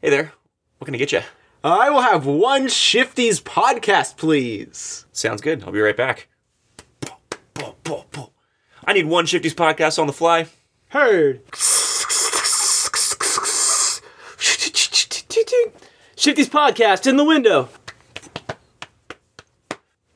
[0.00, 0.32] Hey there.
[0.78, 1.22] What can I get you?
[1.64, 5.06] I will have one Shifties podcast, please.
[5.10, 5.64] Sounds good.
[5.64, 6.28] I'll be right back.
[8.84, 10.46] I need one Shifty's podcast on the fly.
[10.90, 11.42] Heard.
[16.16, 17.68] Shifty's podcast in the window.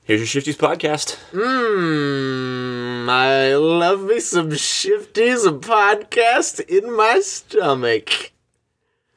[0.05, 1.17] Here's your Shifty's podcast.
[1.33, 8.32] Mmm, I love me some Shifties podcast in my stomach.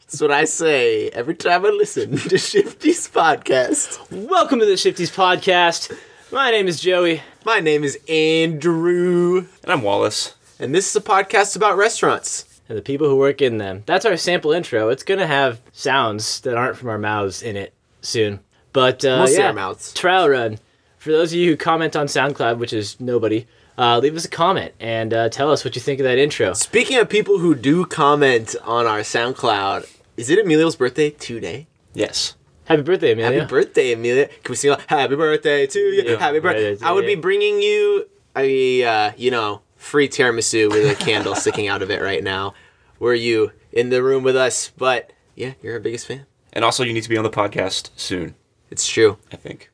[0.08, 4.00] That's what I say every time I listen to Shifty's podcast.
[4.12, 5.98] Welcome to the Shifty's podcast.
[6.32, 7.22] My name is Joey.
[7.44, 10.36] My name is Andrew, And I'm Wallace.
[10.60, 12.46] and this is a podcast about restaurants.
[12.70, 13.84] And the people who work in them.
[13.86, 14.90] That's our sample intro.
[14.90, 18.40] It's gonna have sounds that aren't from our mouths in it soon.
[18.74, 19.94] But uh, Mostly yeah, our mouths.
[19.94, 20.60] Trial run.
[20.98, 23.46] For those of you who comment on SoundCloud, which is nobody,
[23.78, 26.54] uh, leave us a comment and uh, tell us what you think of that intro.
[26.54, 29.88] Speaking of people who do comment on our SoundCloud,
[30.18, 31.68] is it Emilio's birthday today?
[31.94, 32.36] Yes.
[32.66, 33.42] Happy birthday, Amelia.
[33.42, 34.28] Happy birthday, Amelia.
[34.28, 36.04] Can we sing a happy birthday to you?
[36.04, 36.18] Yeah.
[36.18, 36.72] Happy birthday.
[36.72, 41.36] Birthday I would be bringing you a, uh, you know, free tiramisu with a candle
[41.36, 42.54] sticking out of it right now.
[43.00, 44.72] Were you in the room with us?
[44.78, 46.26] But yeah, you're our biggest fan.
[46.54, 48.36] And also, you need to be on the podcast soon,
[48.72, 49.18] It's true.
[49.32, 49.70] I think.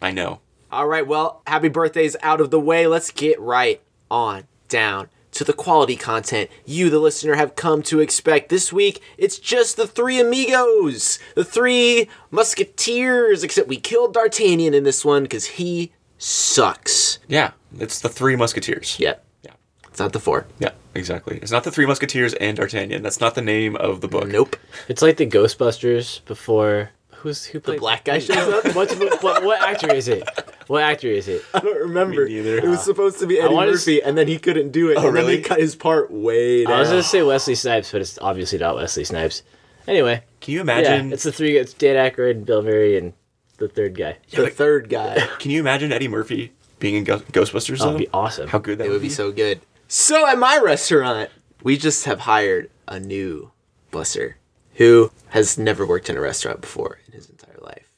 [0.00, 0.40] I know.
[0.70, 2.86] All right, well, happy birthday's out of the way.
[2.86, 8.00] Let's get right on down to the quality content you, the listener, have come to
[8.00, 8.48] expect.
[8.48, 14.84] This week, it's just the three amigos, the three musketeers, except we killed D'Artagnan in
[14.84, 17.18] this one because he sucks.
[17.28, 18.98] Yeah, it's the Three Musketeers.
[19.00, 19.24] Yep.
[19.42, 19.52] Yeah.
[19.88, 20.46] It's not the four.
[20.58, 21.38] Yeah, exactly.
[21.42, 23.02] It's not the Three Musketeers and D'Artagnan.
[23.02, 24.28] That's not the name of the book.
[24.28, 24.56] Nope.
[24.88, 26.90] It's like the Ghostbusters before.
[27.22, 28.74] Who's who The black guy shows up.
[28.74, 30.28] What's, what, what actor is it?
[30.66, 31.44] What actor is it?
[31.54, 32.26] I don't remember.
[32.26, 32.58] Me neither.
[32.58, 35.06] It was supposed to be Eddie wanna Murphy, and then he couldn't do it, oh,
[35.08, 36.72] and then they cut his part way down.
[36.74, 39.42] I was gonna say Wesley Snipes, but it's obviously not Wesley Snipes.
[39.86, 40.84] Anyway, Can you imagine?
[40.84, 41.12] yeah, imagine?
[41.12, 41.56] it's the three.
[41.56, 43.12] It's Dan Aykroyd, Bill Murray, and
[43.58, 44.18] the third guy.
[44.32, 45.18] the third guy.
[45.38, 47.78] Can you imagine Eddie Murphy being in Go- Ghostbusters?
[47.78, 47.90] That though?
[47.92, 48.48] would be awesome.
[48.48, 49.60] How good that It would be so good.
[49.88, 51.30] So at my restaurant,
[51.62, 53.52] we just have hired a new
[53.92, 54.34] busser
[54.76, 57.90] who has never worked in a restaurant before in his entire life.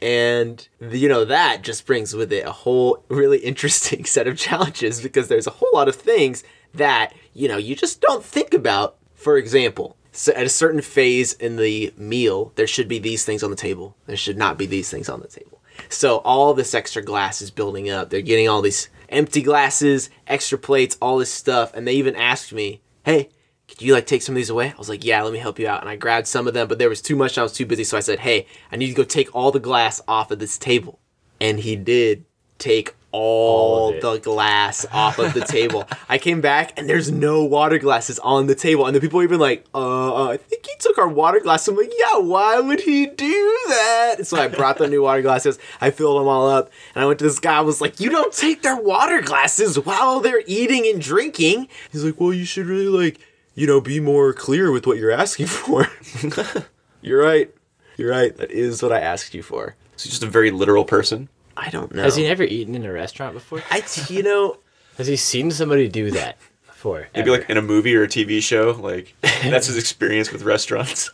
[0.00, 5.00] And you know that just brings with it a whole really interesting set of challenges
[5.00, 6.44] because there's a whole lot of things
[6.74, 8.96] that, you know, you just don't think about.
[9.14, 13.42] For example, so at a certain phase in the meal, there should be these things
[13.42, 13.96] on the table.
[14.06, 15.60] There should not be these things on the table.
[15.88, 18.10] So all this extra glass is building up.
[18.10, 22.52] They're getting all these empty glasses, extra plates, all this stuff, and they even asked
[22.52, 23.30] me, "Hey,
[23.68, 25.58] could you like take some of these away?" I was like, "Yeah, let me help
[25.58, 27.36] you out." And I grabbed some of them, but there was too much.
[27.36, 29.50] And I was too busy, so I said, "Hey, I need to go take all
[29.50, 30.98] the glass off of this table."
[31.40, 32.24] And he did
[32.58, 35.88] take all, All the glass off of the table.
[36.10, 39.24] I came back and there's no water glasses on the table, and the people were
[39.24, 42.80] even like, "Uh, I think he took our water glass." I'm like, "Yeah, why would
[42.80, 45.58] he do that?" So I brought the new water glasses.
[45.80, 47.56] I filled them all up, and I went to this guy.
[47.56, 52.04] I was like, "You don't take their water glasses while they're eating and drinking." He's
[52.04, 53.20] like, "Well, you should really like,
[53.58, 55.86] you know, be more clear with what you're asking for."
[57.02, 57.52] you're right.
[57.96, 58.36] You're right.
[58.36, 59.74] That is what I asked you for.
[59.96, 61.28] Is he just a very literal person?
[61.56, 62.04] I don't know.
[62.04, 63.62] Has he never eaten in a restaurant before?
[63.70, 64.58] I, you know,
[64.96, 67.08] Has he seen somebody do that before?
[67.14, 67.40] Maybe ever?
[67.40, 68.70] like in a movie or a TV show.
[68.80, 71.10] Like that's his experience with restaurants.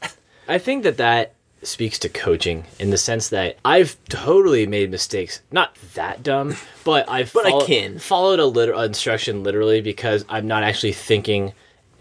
[0.49, 5.41] I think that that speaks to coaching in the sense that I've totally made mistakes.
[5.50, 10.47] Not that dumb, but I've But follow- can followed a literal instruction literally because I'm
[10.47, 11.54] not actually thinking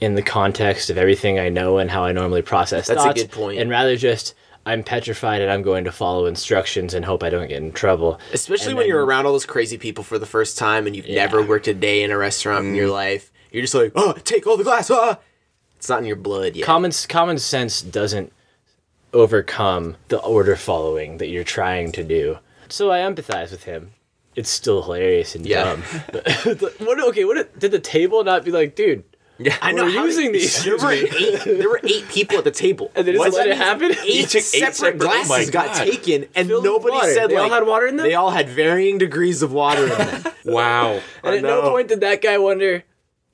[0.04, 3.32] in the context of everything I know and how I normally process That's a good
[3.32, 3.60] point.
[3.60, 7.48] And rather just I'm petrified and I'm going to follow instructions and hope I don't
[7.48, 8.20] get in trouble.
[8.32, 10.96] Especially And when then- you're around all those crazy people for the first time and
[10.96, 13.32] you've never worked a day in a restaurant in your life.
[13.52, 14.90] You're just like, oh, take all the glass.
[14.92, 15.20] Ah.
[15.78, 16.66] It's not in your blood yet.
[16.66, 18.32] common common sense doesn't
[19.14, 22.38] overcome the order following that you're trying to do.
[22.70, 23.92] So I empathize with him.
[24.36, 25.64] It's still hilarious and Yeah.
[25.64, 25.84] dumb.
[26.80, 27.00] What?
[27.10, 29.04] Okay, what did the table not be like, dude?
[29.40, 29.84] Yeah, I know.
[29.86, 30.64] we're using many- these.
[30.64, 32.92] There were, eight, there were eight people at the table.
[32.96, 33.92] And they just What let it happen?
[34.04, 35.84] Eight, took eight separate, separate- oh glasses my got God.
[35.84, 37.14] taken, and Filled with nobody water.
[37.14, 38.06] said They all like had water in them?
[38.08, 40.24] They all had varying degrees of water in them.
[40.46, 40.92] wow.
[40.94, 41.70] And I at no know.
[41.72, 42.84] point did that guy wonder,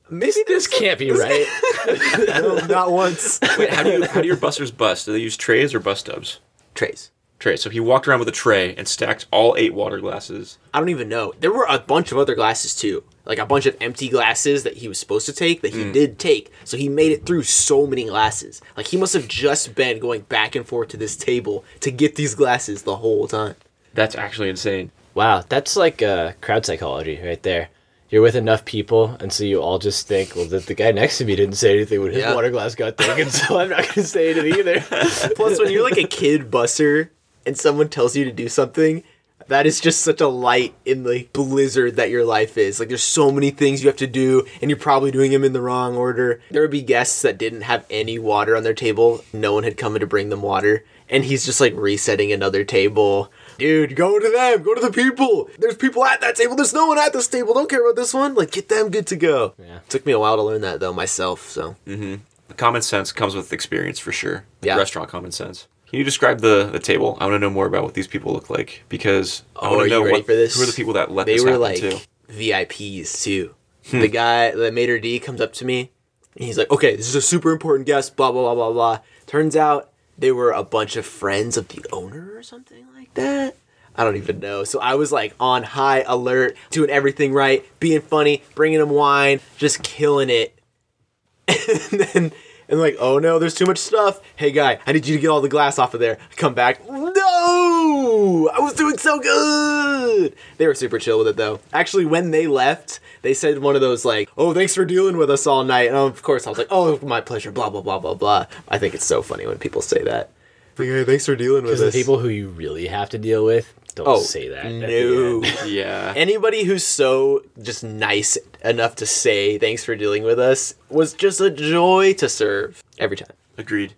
[0.10, 1.46] maybe this can't be right.
[2.28, 3.40] no, not once.
[3.58, 5.06] Wait, how do you how do your busters bust?
[5.06, 6.40] Do they use trays or bus tubs?
[6.76, 7.12] Trays.
[7.40, 7.56] Tray.
[7.56, 10.58] So he walked around with a tray and stacked all eight water glasses.
[10.74, 11.34] I don't even know.
[11.40, 13.04] There were a bunch of other glasses too.
[13.30, 16.18] Like a bunch of empty glasses that he was supposed to take that he did
[16.20, 16.52] take.
[16.66, 18.60] So he made it through so many glasses.
[18.76, 22.16] Like he must have just been going back and forth to this table to get
[22.16, 23.56] these glasses the whole time.
[23.94, 24.92] That's actually insane.
[25.14, 27.70] Wow, that's like uh, crowd psychology right there.
[28.10, 31.20] you're with enough people, and so you all just think, well, the, the guy next
[31.20, 32.34] to me didn't say anything when his Yeah.
[32.34, 34.82] water glass got taken, so I'm not going to say anything either.
[35.36, 37.10] Plus, when you're like a kid busser
[37.46, 39.04] and someone tells you to do something,
[39.50, 42.80] that is just such a light in the blizzard that your life is.
[42.80, 45.54] Like, there's so many things you have to do, and you're probably doing them in
[45.54, 46.42] the wrong order.
[46.50, 49.24] There would be guests that didn't have any water on their table.
[49.34, 52.64] No one had come in to bring them water, and he's just like resetting another
[52.64, 53.32] table.
[53.58, 54.64] Dude, go to them.
[54.64, 55.50] Go to the people.
[55.60, 56.56] There's people at that table.
[56.56, 57.54] There's no one at this table.
[57.54, 58.34] Don't care about this one.
[58.36, 59.54] Like, get them good to go.
[59.60, 59.80] Yeah.
[59.90, 61.50] Took me a while to learn that though myself.
[61.50, 62.20] So Mhm.
[62.56, 64.46] Common sense comes with experience for sure.
[64.62, 64.78] Yeah.
[64.78, 65.68] Restaurant common sense.
[65.90, 67.18] Can you describe the, the table?
[67.20, 69.80] I want to know more about what these people look like because I Oh, want
[69.90, 70.56] to you know what, for this?
[70.56, 71.98] who are the people that let they this were happen like too.
[72.30, 73.56] VIPs too.
[73.92, 75.92] The guy, the maitre d, comes up to me.
[76.36, 79.00] And he's like, "Okay, this is a super important guest." Blah blah blah blah blah.
[79.26, 83.56] Turns out they were a bunch of friends of the owner or something like that.
[83.96, 84.64] I don't even know.
[84.64, 89.40] So I was like on high alert, doing everything right, being funny, bringing them wine,
[89.58, 90.58] just killing it.
[91.48, 92.32] and then
[92.70, 94.22] and like, oh no, there's too much stuff.
[94.36, 96.18] Hey guy, I need you to get all the glass off of there.
[96.38, 96.80] Come back.
[96.90, 100.36] No, I was doing so good.
[100.58, 101.60] They were super chill with it though.
[101.74, 105.30] Actually, when they left, they said one of those like, "Oh, thanks for dealing with
[105.30, 108.00] us all night." And of course, I was like, "Oh, my pleasure." Blah blah blah
[108.00, 108.46] blah blah.
[108.68, 110.30] I think it's so funny when people say that.
[110.78, 111.94] Like, hey, thanks for dealing with Because the us.
[111.94, 113.74] people who you really have to deal with
[114.06, 114.72] don't oh, say that.
[114.72, 115.44] No.
[115.66, 116.14] Yeah.
[116.16, 121.42] Anybody who's so just nice enough to say thanks for dealing with us was just
[121.42, 123.36] a joy to serve every time.
[123.58, 123.94] Agreed.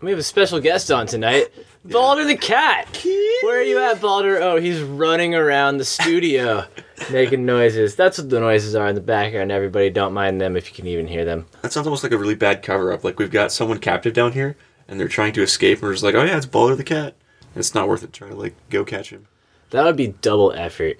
[0.00, 1.52] We have a special guest on tonight,
[1.84, 3.00] Balder the cat.
[3.42, 4.42] Where are you at, Balder?
[4.42, 6.64] Oh, he's running around the studio,
[7.12, 7.94] making noises.
[7.94, 9.52] That's what the noises are in the background.
[9.52, 11.46] Everybody, don't mind them if you can even hear them.
[11.62, 13.04] That sounds almost like a really bad cover up.
[13.04, 14.56] Like we've got someone captive down here
[14.88, 17.14] and they're trying to escape and we're just like, oh yeah, it's Balder the cat.
[17.54, 19.26] And it's not worth it trying to like go catch him.
[19.70, 20.98] That would be double effort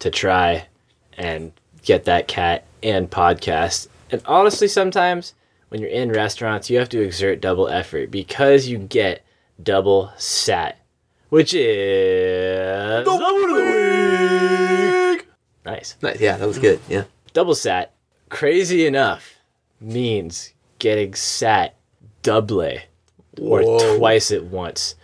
[0.00, 0.66] to try
[1.16, 1.52] and
[1.82, 3.88] get that cat and podcast.
[4.10, 5.34] And honestly, sometimes
[5.68, 9.22] when you're in restaurants, you have to exert double effort because you get
[9.62, 10.78] double sat,
[11.28, 15.26] which is double of the week.
[15.64, 15.96] nice.
[16.02, 16.20] Nice.
[16.20, 16.80] Yeah, that was good.
[16.88, 17.04] Yeah.
[17.32, 17.92] Double sat,
[18.28, 19.36] crazy enough,
[19.80, 21.76] means getting sat
[22.22, 23.96] double or Whoa.
[23.98, 24.94] twice at once.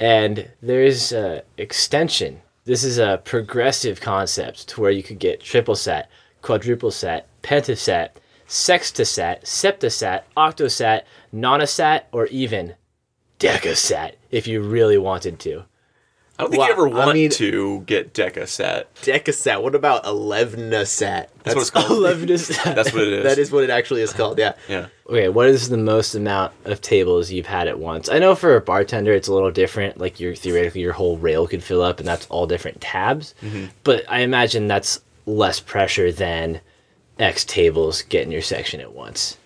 [0.00, 2.40] And there's a extension.
[2.64, 6.10] This is a progressive concept to where you could get triple sat,
[6.42, 8.10] quadruple sat, pentasat,
[8.48, 11.02] sextasat, septasat, octosat,
[11.32, 12.74] nonosat, or even
[13.38, 15.64] decasat if you really wanted to.
[16.38, 18.92] I don't think Wow, you ever I want mean- to get Deca set.
[18.96, 19.62] Decasat.
[19.62, 21.28] What about Elevnasat?
[21.44, 21.86] That's what it's called.
[21.90, 22.74] Elevenasat.
[22.74, 23.24] That's what it is.
[23.24, 24.38] That is what it actually is called.
[24.38, 24.54] Yeah.
[24.68, 24.86] Yeah.
[25.08, 28.08] Okay, what is the most amount of tables you've had at once?
[28.08, 29.98] I know for a bartender it's a little different.
[29.98, 33.34] Like your theoretically your whole rail could fill up, and that's all different tabs.
[33.42, 33.66] Mm-hmm.
[33.84, 36.60] But I imagine that's less pressure than
[37.18, 39.38] X tables getting your section at once.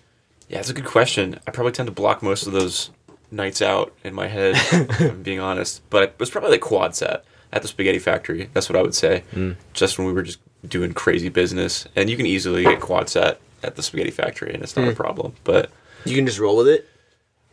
[0.47, 1.39] Yeah, it's a good question.
[1.45, 2.89] I probably tend to block most of those
[3.31, 5.81] nights out in my head, if I'm being honest.
[5.89, 8.49] But it was probably like quad set at the Spaghetti Factory.
[8.53, 9.23] That's what I would say.
[9.31, 9.53] Hmm.
[9.73, 11.87] Just when we were just doing crazy business.
[11.95, 14.91] And you can easily get quad set at the Spaghetti Factory, and it's not a
[14.91, 14.95] hmm.
[14.95, 15.35] problem.
[15.43, 15.71] But
[16.05, 16.87] You can just roll with it.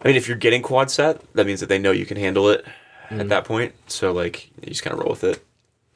[0.03, 2.49] I mean, if you're getting quad set, that means that they know you can handle
[2.49, 2.65] it
[3.11, 3.29] at hmm.
[3.29, 3.75] that point.
[3.87, 5.45] So, like, you just kind of roll with it.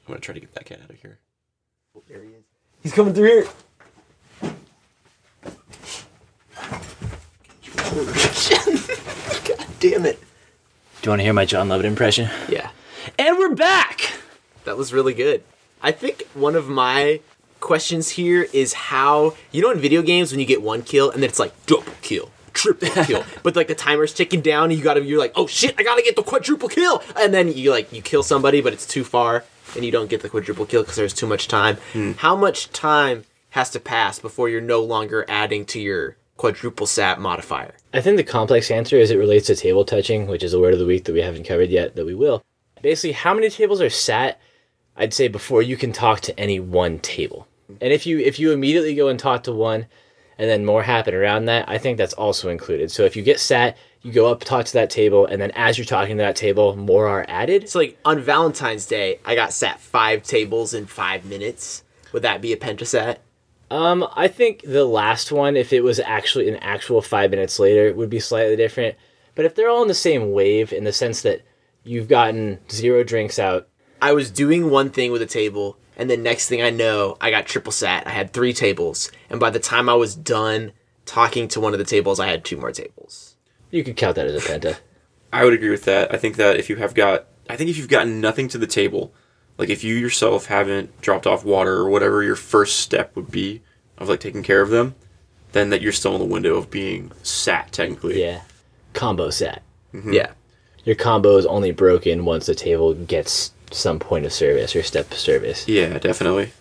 [0.06, 1.18] I'm going to try to get that cat out of here.
[2.08, 2.44] There he is.
[2.82, 3.46] He's coming through here.
[7.76, 10.18] God damn it.
[10.20, 12.28] Do you want to hear my John Lovett impression?
[12.48, 12.70] Yeah.
[13.18, 14.12] And we're back.
[14.64, 15.42] That was really good.
[15.82, 17.20] I think one of my
[17.60, 21.22] questions here is how you know in video games when you get one kill and
[21.22, 24.82] then it's like double kill, triple kill, but like the timer's ticking down and you
[24.82, 27.92] gotta you're like oh shit I gotta get the quadruple kill and then you like
[27.92, 29.44] you kill somebody but it's too far
[29.76, 31.76] and you don't get the quadruple kill because there's too much time.
[31.92, 32.12] Hmm.
[32.12, 37.20] How much time has to pass before you're no longer adding to your quadruple sat
[37.20, 37.74] modifier?
[37.92, 40.72] I think the complex answer is it relates to table touching, which is a word
[40.72, 42.42] of the week that we haven't covered yet, that we will.
[42.80, 44.40] Basically, how many tables are sat,
[44.96, 47.46] I'd say, before you can talk to any one table.
[47.82, 49.86] And if you if you immediately go and talk to one
[50.38, 52.90] and then more happen around that, I think that's also included.
[52.90, 55.76] So if you get sat, you go up, talk to that table, and then as
[55.76, 57.68] you're talking to that table, more are added.
[57.68, 61.84] So like on Valentine's Day, I got sat five tables in five minutes.
[62.12, 63.18] Would that be a pentasat?
[63.70, 67.92] Um, I think the last one, if it was actually an actual five minutes later,
[67.94, 68.96] would be slightly different.
[69.34, 71.42] But if they're all in the same wave, in the sense that
[71.84, 73.68] you've gotten zero drinks out,
[74.02, 77.30] I was doing one thing with a table, and then next thing I know, I
[77.30, 78.06] got triple sat.
[78.06, 80.72] I had three tables, and by the time I was done
[81.06, 83.36] talking to one of the tables, I had two more tables.
[83.70, 84.78] you could count that as a penta.
[85.32, 86.12] I would agree with that.
[86.12, 88.66] I think that if you have got, I think if you've gotten nothing to the
[88.66, 89.14] table,
[89.60, 93.60] Like if you yourself haven't dropped off water or whatever your first step would be
[93.98, 94.94] of like taking care of them,
[95.52, 98.22] then that you're still in the window of being sat technically.
[98.22, 98.40] Yeah.
[98.94, 99.62] Combo set.
[99.92, 100.14] Mm-hmm.
[100.14, 100.32] Yeah.
[100.84, 105.12] Your combo is only broken once the table gets some point of service or step
[105.12, 105.68] of service.
[105.68, 106.52] Yeah, definitely.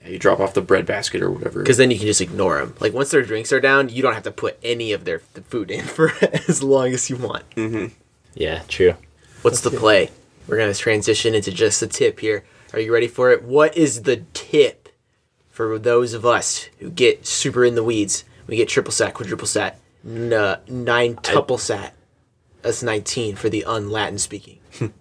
[0.00, 1.60] Yeah, you drop off the bread basket or whatever.
[1.60, 2.74] Because then you can just ignore them.
[2.80, 5.42] Like once their drinks are down, you don't have to put any of their the
[5.42, 6.10] food in for
[6.48, 7.48] as long as you want.
[7.50, 7.88] Mm-hmm.
[8.32, 8.94] Yeah, true.
[9.42, 10.10] What's the play?
[10.46, 12.44] We're gonna transition into just the tip here.
[12.72, 13.42] Are you ready for it?
[13.42, 14.88] What is the tip
[15.48, 18.24] for those of us who get super in the weeds?
[18.46, 21.94] We get triple sat, quadruple sat, n- uh, nine tuple sat.
[22.62, 24.58] That's nineteen for the un-Latin speaking.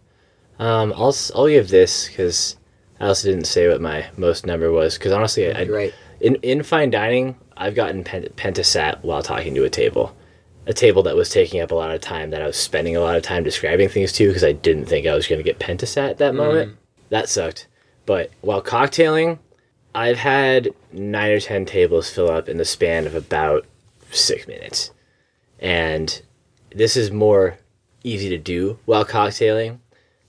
[0.58, 2.56] Um, I'll I'll give this because
[3.02, 5.94] I also didn't say what my most number was because honestly, I, right.
[6.22, 10.16] in in fine dining, I've gotten pen- pentasat while talking to a table,
[10.68, 13.02] a table that was taking up a lot of time that I was spending a
[13.02, 15.60] lot of time describing things to because I didn't think I was going to get
[15.60, 16.38] pentasat at that mm.
[16.38, 16.78] moment.
[17.10, 17.68] That sucked.
[18.06, 19.40] But while cocktailing,
[19.94, 23.66] I've had nine or ten tables fill up in the span of about
[24.12, 24.92] six minutes,
[25.60, 26.22] and
[26.72, 27.58] this is more
[28.04, 29.80] easy to do while cocktailing.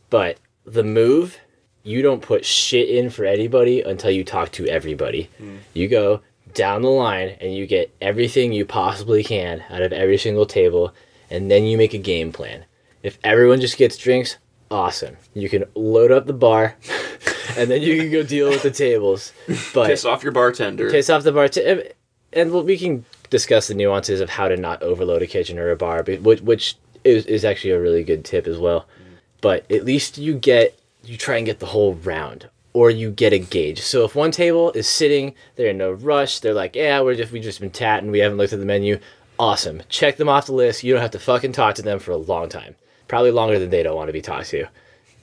[0.09, 1.39] But the move,
[1.83, 5.31] you don't put shit in for anybody until you talk to everybody.
[5.41, 5.59] Mm.
[5.75, 6.21] You go
[6.57, 10.93] down the line and you get everything you possibly can out of every single table,
[11.31, 12.65] and then you make a game plan.
[13.05, 14.39] If everyone just gets drinks,
[14.71, 15.17] awesome.
[15.35, 16.75] You can load up the bar,
[17.57, 19.33] and then you can go deal with the tables.
[19.73, 20.91] But Piss off your bartender.
[20.91, 21.93] piss off the bartender,
[22.33, 25.77] and we can discuss the nuances of how to not overload a kitchen or a
[25.77, 28.87] bar but which, which is, is actually a really good tip as well
[29.41, 33.33] but at least you get you try and get the whole round or you get
[33.33, 37.01] a gauge so if one table is sitting they're in no rush they're like yeah
[37.01, 38.99] we're just we just been tatting we haven't looked at the menu
[39.39, 42.13] awesome check them off the list you don't have to fucking talk to them for
[42.13, 42.75] a long time
[43.09, 44.67] probably longer than they don't want to be talked to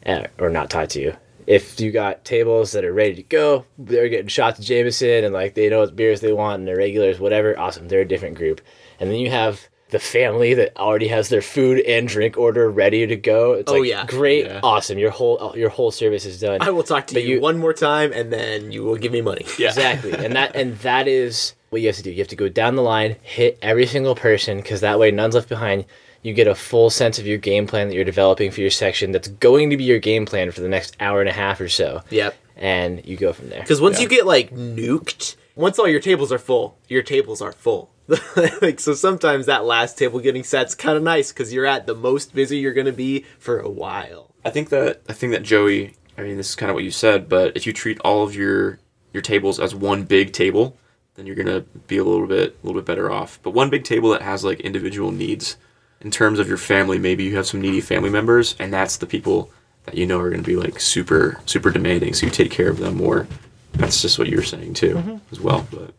[0.05, 1.15] uh, or not talked to you.
[1.45, 5.33] If you got tables that are ready to go, they're getting shots of Jameson and
[5.33, 7.57] like they know what beers they want and they're regulars, whatever.
[7.57, 8.61] Awesome, they're a different group.
[8.99, 13.07] And then you have the family that already has their food and drink order ready
[13.07, 13.53] to go.
[13.53, 14.05] It's Oh, like, yeah.
[14.05, 14.59] great, Yeah.
[14.61, 14.97] awesome.
[14.97, 16.61] Your whole your whole service is done.
[16.61, 19.11] I will talk to But you, you- one more time, and then you will give
[19.13, 19.45] me money.
[19.57, 19.69] Yeah.
[19.69, 22.11] Exactly, and that and that is what you have to do.
[22.11, 25.35] You have to go down the line, hit every single person, because that way none's
[25.35, 25.85] left behind.
[26.21, 29.11] You get a full sense of your game plan that you're developing for your section.
[29.11, 31.69] That's going to be your game plan for the next hour and a half or
[31.69, 32.01] so.
[32.09, 32.33] Yep.
[32.55, 33.59] and you go from there.
[33.61, 34.03] Because once Yeah.
[34.03, 37.89] you get like nuked, once all your tables are full, your tables are full.
[38.61, 41.95] like so, sometimes that last table getting set's kind of nice because you're at the
[41.95, 44.33] most busy you're gonna be for a while.
[44.43, 45.95] I think that I think that Joey.
[46.17, 48.35] I mean, this is kind of what you said, but if you treat all of
[48.35, 48.79] your
[49.13, 50.77] your tables as one big table,
[51.15, 53.39] then you're gonna be a little bit a little bit better off.
[53.41, 55.57] But one big table that has like individual needs
[56.01, 59.05] in terms of your family, maybe you have some needy family members, and that's the
[59.05, 59.49] people
[59.85, 62.13] that you know are gonna be like super super demanding.
[62.13, 63.27] So you take care of them more.
[63.73, 65.17] That's just what you're saying too, mm-hmm.
[65.31, 65.65] as well.
[65.71, 65.93] But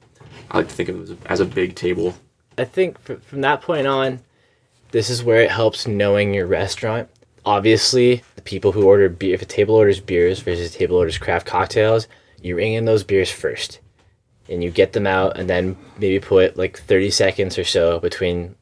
[0.55, 2.15] I like to think of it as a, as a big table.
[2.57, 4.21] I think fr- from that point on,
[4.93, 7.11] this is where it helps knowing your restaurant.
[7.45, 11.19] Obviously, the people who order beer, if a table orders beers versus a table orders
[11.19, 12.07] craft cocktails,
[12.41, 13.81] you ring in those beers first,
[14.49, 18.55] and you get them out, and then maybe put like thirty seconds or so between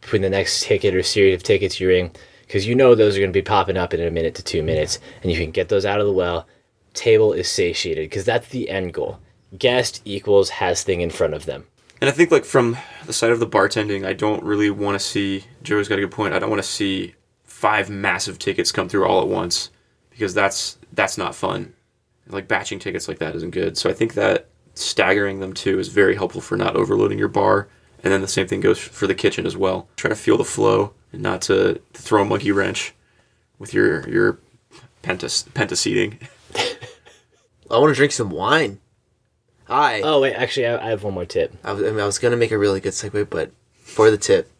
[0.00, 3.20] between the next ticket or series of tickets you ring, because you know those are
[3.20, 5.68] going to be popping up in a minute to two minutes, and you can get
[5.68, 6.48] those out of the well.
[6.92, 9.20] Table is satiated because that's the end goal.
[9.58, 11.66] Guest equals has thing in front of them.
[12.00, 15.04] And I think like from the side of the bartending, I don't really want to
[15.04, 15.44] see.
[15.62, 16.34] Joe's got a good point.
[16.34, 19.70] I don't want to see five massive tickets come through all at once
[20.10, 21.72] because that's that's not fun.
[22.26, 23.78] Like batching tickets like that isn't good.
[23.78, 27.68] So I think that staggering them too is very helpful for not overloading your bar.
[28.02, 29.88] And then the same thing goes for the kitchen as well.
[29.96, 32.94] Try to feel the flow and not to throw a monkey wrench
[33.58, 34.38] with your your
[35.02, 36.18] pentas penta seating.
[37.70, 38.80] I want to drink some wine.
[39.66, 40.00] Hi.
[40.02, 41.52] Oh wait, actually, I, I have one more tip.
[41.64, 43.50] I was, I, mean, I was gonna make a really good segue, but
[43.82, 44.50] for the tip,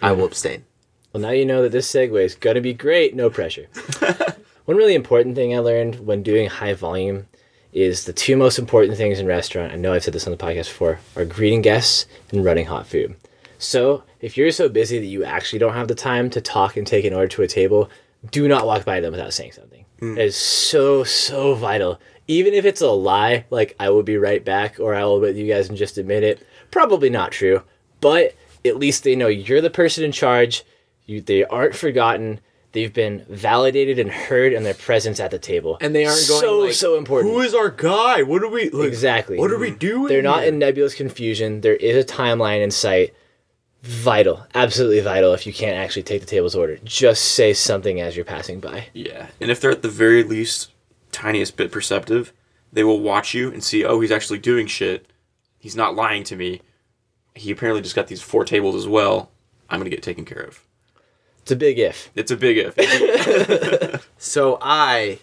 [0.00, 0.64] I will abstain.
[1.12, 3.14] Well, now you know that this segue is gonna be great.
[3.14, 3.66] No pressure.
[4.64, 7.26] one really important thing I learned when doing high volume
[7.72, 9.72] is the two most important things in restaurant.
[9.72, 12.86] I know I've said this on the podcast before: are greeting guests and running hot
[12.86, 13.16] food.
[13.58, 16.86] So if you're so busy that you actually don't have the time to talk and
[16.86, 17.90] take an order to a table,
[18.30, 19.84] do not walk by them without saying something.
[20.00, 20.16] Mm.
[20.16, 22.00] It is so so vital.
[22.28, 25.36] Even if it's a lie, like I will be right back or I will with
[25.36, 26.46] you guys in just a minute.
[26.70, 27.62] Probably not true,
[28.00, 30.64] but at least they know you're the person in charge.
[31.06, 32.40] You, they aren't forgotten.
[32.72, 36.40] They've been validated and heard in their presence at the table, And they aren't going
[36.40, 37.32] so like, so important.
[37.32, 38.22] Who is our guy?
[38.22, 39.38] What are we like, Exactly.
[39.38, 39.78] What are we mm-hmm.
[39.78, 40.08] doing?
[40.08, 40.48] They're not here?
[40.48, 41.62] in nebulous confusion.
[41.62, 43.14] There is a timeline in sight.
[43.82, 45.32] Vital, absolutely vital.
[45.32, 48.88] If you can't actually take the table's order, just say something as you're passing by.
[48.92, 50.72] Yeah, and if they're at the very least
[51.12, 52.32] tiniest bit perceptive,
[52.72, 55.06] they will watch you and see, oh, he's actually doing shit.
[55.58, 56.60] He's not lying to me.
[57.34, 59.30] He apparently just got these four tables as well.
[59.70, 60.64] I'm gonna get taken care of.
[61.42, 62.10] It's a big if.
[62.14, 64.04] It's a big if.
[64.18, 65.20] So I,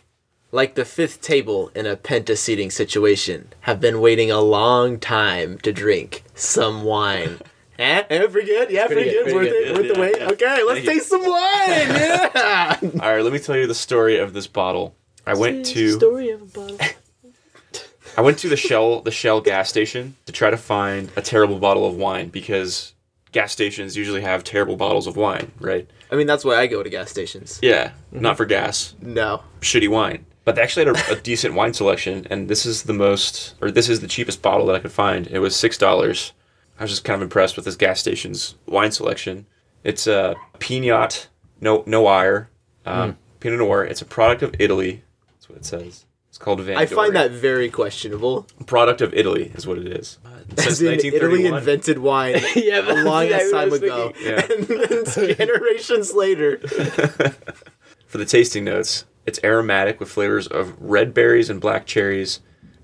[0.52, 5.58] like the fifth table in a penta seating situation, have been waiting a long time
[5.60, 7.40] to drink some wine.
[7.78, 8.04] Eh?
[8.10, 8.72] Eh, pretty good.
[8.72, 9.26] Yeah, pretty, pretty good.
[9.26, 9.68] good, Worth pretty it.
[9.68, 9.78] good.
[9.88, 10.16] Worth the wait.
[10.18, 10.28] yeah.
[10.30, 10.94] Okay, let's Thank you.
[10.94, 11.90] taste some wine.
[11.90, 12.78] Yeah.
[13.02, 14.96] All right, let me tell you the story of this bottle.
[15.26, 16.78] I went to story of a bottle.
[18.18, 21.60] I went to the Shell the Shell gas station to try to find a terrible
[21.60, 22.94] bottle of wine because
[23.32, 25.90] gas stations usually have terrible bottles of wine, right?
[26.12, 27.60] I mean, that's why I go to gas stations.
[27.62, 29.42] Yeah, not for gas, No.
[29.62, 30.26] shitty wine.
[30.46, 33.72] But they actually had a, a decent wine selection, and this is the most, or
[33.72, 35.28] this is the cheapest bottle that I could find.
[35.28, 36.32] It was six dollars.
[36.80, 39.48] I was just kind of impressed with this gas station's wine selection.
[39.84, 41.28] It's a Pinot
[41.62, 42.50] no Noir,
[42.86, 43.84] um, Pinot Noir.
[43.84, 45.04] It's a product of Italy.
[45.46, 46.06] That's what it says.
[46.30, 46.76] It's called Van.
[46.76, 48.48] I find that very questionable.
[48.66, 50.18] product of Italy is what it is.
[50.50, 54.14] It As says in, Italy invented wine Yeah, a that's long exactly ass time ago.
[54.20, 54.46] Yeah.
[54.52, 56.58] And then generations later.
[58.08, 62.40] For the tasting notes, it's aromatic with flavors of red berries and black cherries,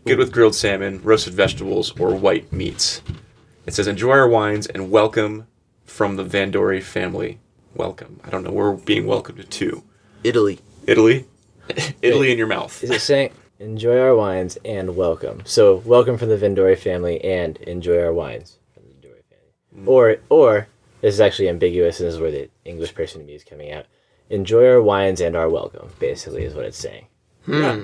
[0.05, 3.01] good with grilled salmon, roasted vegetables, or white meats.
[3.65, 5.47] It says, enjoy our wines and welcome
[5.83, 7.39] from the Vandori family.
[7.73, 8.19] Welcome.
[8.23, 8.51] I don't know.
[8.51, 9.83] We're being welcomed to
[10.23, 10.59] Italy.
[10.85, 11.25] Italy.
[12.01, 12.83] Italy in your mouth.
[12.83, 15.41] Is it saying enjoy our wines and welcome?
[15.45, 19.83] So welcome from the Vendori family and enjoy our wines from the Vendori family.
[19.83, 19.87] Mm.
[19.87, 20.67] Or or
[21.01, 23.71] this is actually ambiguous and this is where the English person in me is coming
[23.71, 23.85] out.
[24.29, 27.05] Enjoy our wines and our welcome, basically is what it's saying.
[27.45, 27.53] Hmm.
[27.61, 27.79] Yeah.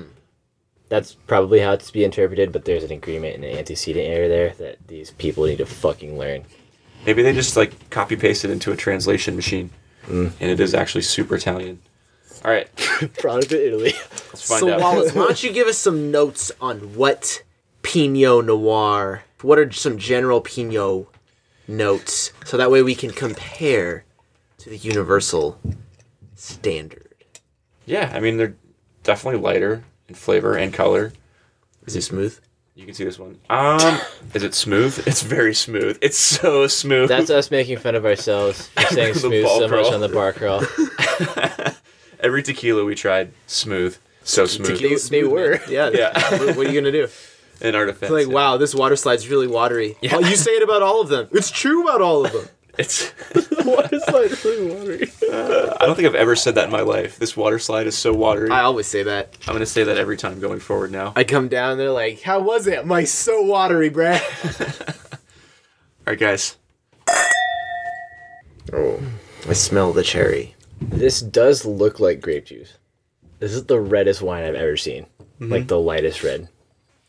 [0.88, 4.28] That's probably how it's to be interpreted, but there's an agreement and an antecedent error
[4.28, 6.44] there that these people need to fucking learn.
[7.04, 9.70] Maybe they just like copy pasted into a translation machine,
[10.06, 10.32] mm.
[10.40, 11.80] and it is actually super Italian.
[12.44, 12.68] All right,
[13.18, 13.92] Product of Italy.
[13.92, 14.80] let's find so out.
[14.80, 17.42] Wallace, why don't you give us some notes on what
[17.82, 19.24] Pinot Noir?
[19.42, 21.06] What are some general Pinot
[21.66, 24.04] notes, so that way we can compare
[24.58, 25.60] to the universal
[26.34, 27.14] standard.
[27.86, 28.56] yeah, I mean they're
[29.02, 31.12] definitely lighter in flavor and color.
[31.86, 32.38] Is it smooth?
[32.74, 33.40] You can see this one.
[33.50, 34.00] Um,
[34.34, 35.02] is it smooth?
[35.06, 35.98] It's very smooth.
[36.00, 37.08] It's so smooth.
[37.08, 40.32] That's us making fun of ourselves for saying smooth ball so much on the bar
[40.32, 40.62] crawl.
[42.20, 44.68] Every tequila we tried, smooth, so smooth.
[44.78, 45.50] Tequila's They- they smooth, were.
[45.50, 45.60] man.
[45.68, 45.90] Yeah.
[45.92, 46.30] Yeah.
[46.38, 47.08] what, what are you gonna do?
[47.60, 48.34] In our defense, It's like, yeah.
[48.34, 49.96] wow, this water slide's really watery.
[50.00, 50.14] Yeah.
[50.16, 51.26] Oh, you say it about all of them.
[51.32, 52.46] It's true about all of them.
[52.78, 53.12] It's.
[53.64, 55.10] water slide is really watery.
[55.32, 57.18] I don't think I've ever said that in my life.
[57.18, 58.50] This water slide is so watery.
[58.50, 59.36] I always say that.
[59.48, 61.12] I'm gonna say that every time going forward now.
[61.16, 64.20] I come down, they're like, "How was it?" I'm "So watery, bruh."
[66.06, 66.56] All right, guys.
[68.72, 69.00] Oh,
[69.48, 70.54] I smell the cherry.
[70.80, 72.74] This does look like grape juice.
[73.38, 75.06] This is the reddest wine I've ever seen.
[75.40, 75.52] Mm-hmm.
[75.52, 76.48] Like the lightest red.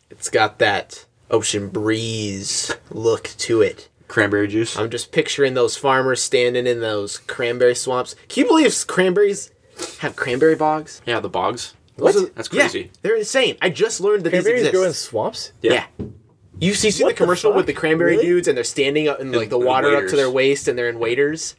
[0.10, 3.90] It's got that ocean breeze look to it.
[4.08, 4.78] Cranberry juice.
[4.78, 8.16] I'm just picturing those farmers standing in those cranberry swamps.
[8.28, 9.52] Can you believe cranberries
[10.00, 11.02] have cranberry bogs?
[11.06, 11.76] yeah, the bogs.
[11.96, 12.16] What?
[12.36, 12.58] That's crazy.
[12.58, 12.92] Yeah, crazy.
[13.04, 13.58] they're insane.
[13.62, 15.52] I just learned that Cranberries these grow in swamps?
[15.62, 15.86] Yeah.
[16.00, 16.06] yeah.
[16.60, 17.58] You see, see What the the commercial fuck?
[17.58, 18.26] with the cranberry Really?
[18.26, 20.68] dudes and they're standing up in like the In- in water up to their waist
[20.68, 21.56] and they're in waders.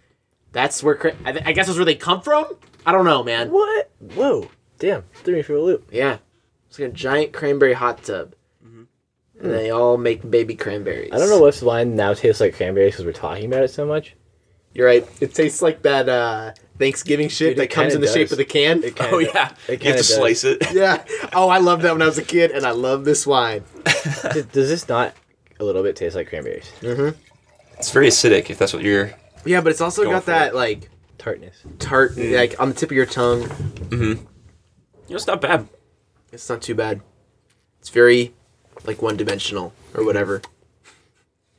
[0.52, 2.46] That's where I, th- I guess that's where they come from.
[2.84, 3.50] I don't know, man.
[3.50, 3.90] What?
[4.14, 4.48] Whoa.
[4.78, 5.02] Damn.
[5.14, 5.88] Threw me for a loop.
[5.92, 6.18] Yeah,
[6.68, 8.34] it's like a giant cranberry hot tub,
[8.64, 8.86] and
[9.38, 11.10] they all make baby cranberries.
[11.12, 13.86] I don't know what's wine now tastes like cranberries because we're talking about it so
[13.86, 14.16] much.
[14.74, 15.06] You're right.
[15.20, 18.38] It tastes like that uh, Thanksgiving shit Dude, that comes kinda in the shape of
[18.38, 18.82] the can.
[18.84, 20.14] It kinda Oh yeah, It you have to does.
[20.14, 20.58] slice it.
[20.72, 21.04] yeah.
[21.32, 23.64] Oh, I loved that when I was a kid, and I love this wine.
[23.84, 25.14] Does does this not
[25.58, 26.70] a little bit taste like cranberries?
[26.80, 27.18] Mm-hmm.
[27.78, 28.48] It's very acidic.
[28.50, 29.12] If that's what you're.
[29.44, 30.54] Yeah, but it's also Going got for that it.
[30.54, 31.56] like Tartness.
[31.78, 32.36] tart, mm.
[32.36, 33.42] like on the tip of your tongue.
[33.42, 34.02] Mm-hmm.
[34.02, 34.14] You
[35.08, 35.68] know, it's not bad.
[36.32, 37.00] It's not too bad.
[37.80, 38.32] It's very
[38.84, 40.42] like one dimensional or whatever.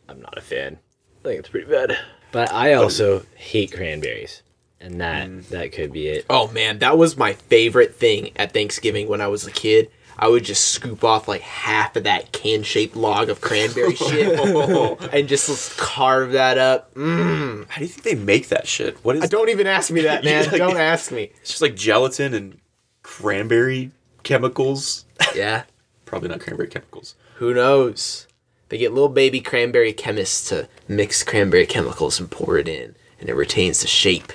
[0.08, 0.80] I'm not a fan.
[1.20, 1.98] I think it's pretty bad.
[2.32, 4.41] But I also hate cranberries.
[4.80, 5.48] And that mm.
[5.50, 6.26] that could be it.
[6.30, 9.91] Oh man, that was my favorite thing at Thanksgiving when I was a kid.
[10.17, 14.39] I would just scoop off like half of that can-shaped log of cranberry shit
[15.13, 16.93] and just carve that up.
[16.95, 17.67] Mm.
[17.69, 19.04] How do you think they make that shit?
[19.04, 19.24] What is?
[19.24, 20.45] Uh, Don't even ask me that, man.
[20.52, 20.58] Yeah.
[20.58, 21.32] Don't ask me.
[21.41, 22.60] It's just like gelatin and
[23.04, 23.91] cranberry
[24.24, 25.06] chemicals.
[25.36, 25.63] Yeah.
[26.06, 27.15] Probably not cranberry chemicals.
[27.36, 28.28] Who knows?
[28.69, 33.28] They get little baby cranberry chemists to mix cranberry chemicals and pour it in, and
[33.28, 34.32] it retains the shape.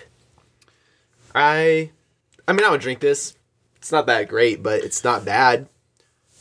[1.34, 1.90] I,
[2.48, 3.34] I mean, I would drink this.
[3.78, 5.68] It's not that great, but it's not bad.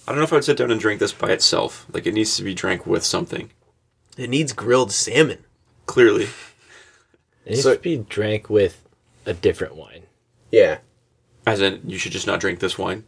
[0.07, 1.85] I don't know if I would sit down and drink this by itself.
[1.91, 3.51] Like it needs to be drank with something.
[4.17, 5.39] It needs grilled salmon.
[5.85, 6.29] Clearly,
[7.45, 8.81] It needs So- to be drank with
[9.25, 10.03] a different wine.
[10.51, 10.79] Yeah.
[11.47, 13.03] as in you should just not drink this wine.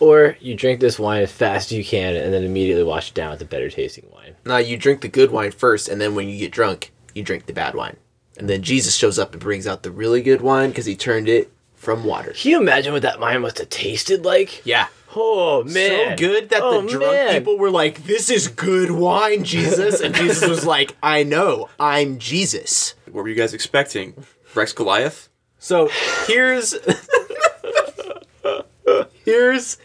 [0.00, 3.14] Or you drink this wine as fast as you can and then immediately wash it
[3.14, 4.34] down with a better tasting wine.
[4.44, 7.46] Now you drink the good wine first, and then when you get drunk, you drink
[7.46, 7.96] the bad wine.
[8.36, 11.28] And then Jesus shows up and brings out the really good wine because he turned
[11.28, 12.32] it from water.
[12.32, 14.64] Can you imagine what that wine must have tasted like?
[14.66, 14.88] Yeah.
[15.14, 16.16] Oh man.
[16.18, 17.32] So good that Oh, the drunk man.
[17.38, 20.00] people were like, This is good wine, Jesus.
[20.00, 22.94] And Jesus was like, I know, I'm Jesus.
[23.06, 24.24] What were you guys expecting?
[24.54, 25.28] Rex Goliath?
[25.58, 25.88] So
[26.26, 26.74] here's
[29.24, 29.78] here's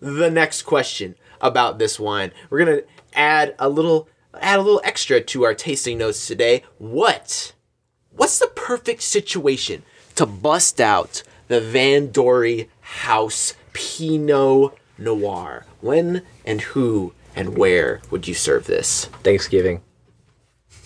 [0.00, 2.32] the next question about this wine.
[2.50, 2.82] We're gonna
[3.14, 4.08] add a little
[4.40, 6.62] add a little extra to our tasting notes today.
[6.78, 7.52] What
[8.10, 9.82] what's the perfect situation
[10.16, 15.66] to bust out the Van Dory House Pinot Noir?
[15.80, 19.06] When and who and where would you serve this?
[19.22, 19.82] Thanksgiving.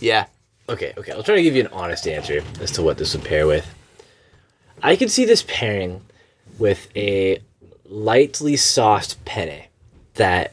[0.01, 0.27] Yeah.
[0.69, 1.13] Okay, okay.
[1.13, 3.67] I'll try to give you an honest answer as to what this would pair with.
[4.83, 6.03] I could see this pairing
[6.59, 7.41] with a
[7.85, 9.65] lightly sauced penne
[10.15, 10.53] that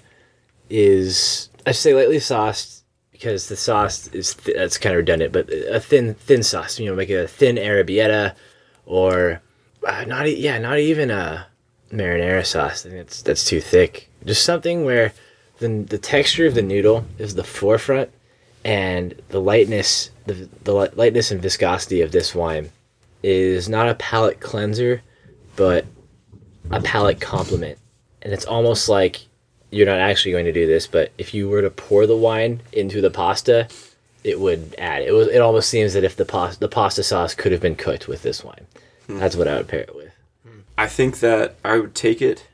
[0.69, 5.49] is I say lightly sauced because the sauce is th- that's kind of redundant, but
[5.49, 6.79] a thin thin sauce.
[6.79, 8.35] You know, make a thin arrabbiata
[8.85, 9.41] or
[9.85, 11.47] uh, not e- yeah, not even a
[11.91, 12.85] marinara sauce.
[12.85, 14.09] I think that's that's too thick.
[14.25, 15.13] Just something where
[15.59, 18.09] the the texture of the noodle is the forefront
[18.65, 22.69] and the lightness the, the lightness and viscosity of this wine
[23.23, 25.01] is not a palate cleanser
[25.55, 25.85] but
[26.71, 27.77] a palate complement
[28.21, 29.21] and it's almost like
[29.71, 32.61] you're not actually going to do this but if you were to pour the wine
[32.73, 33.67] into the pasta
[34.23, 37.33] it would add it was it almost seems that if the pasta the pasta sauce
[37.33, 38.65] could have been cooked with this wine
[39.17, 40.13] that's what i would pair it with
[40.77, 42.47] I think that I would take it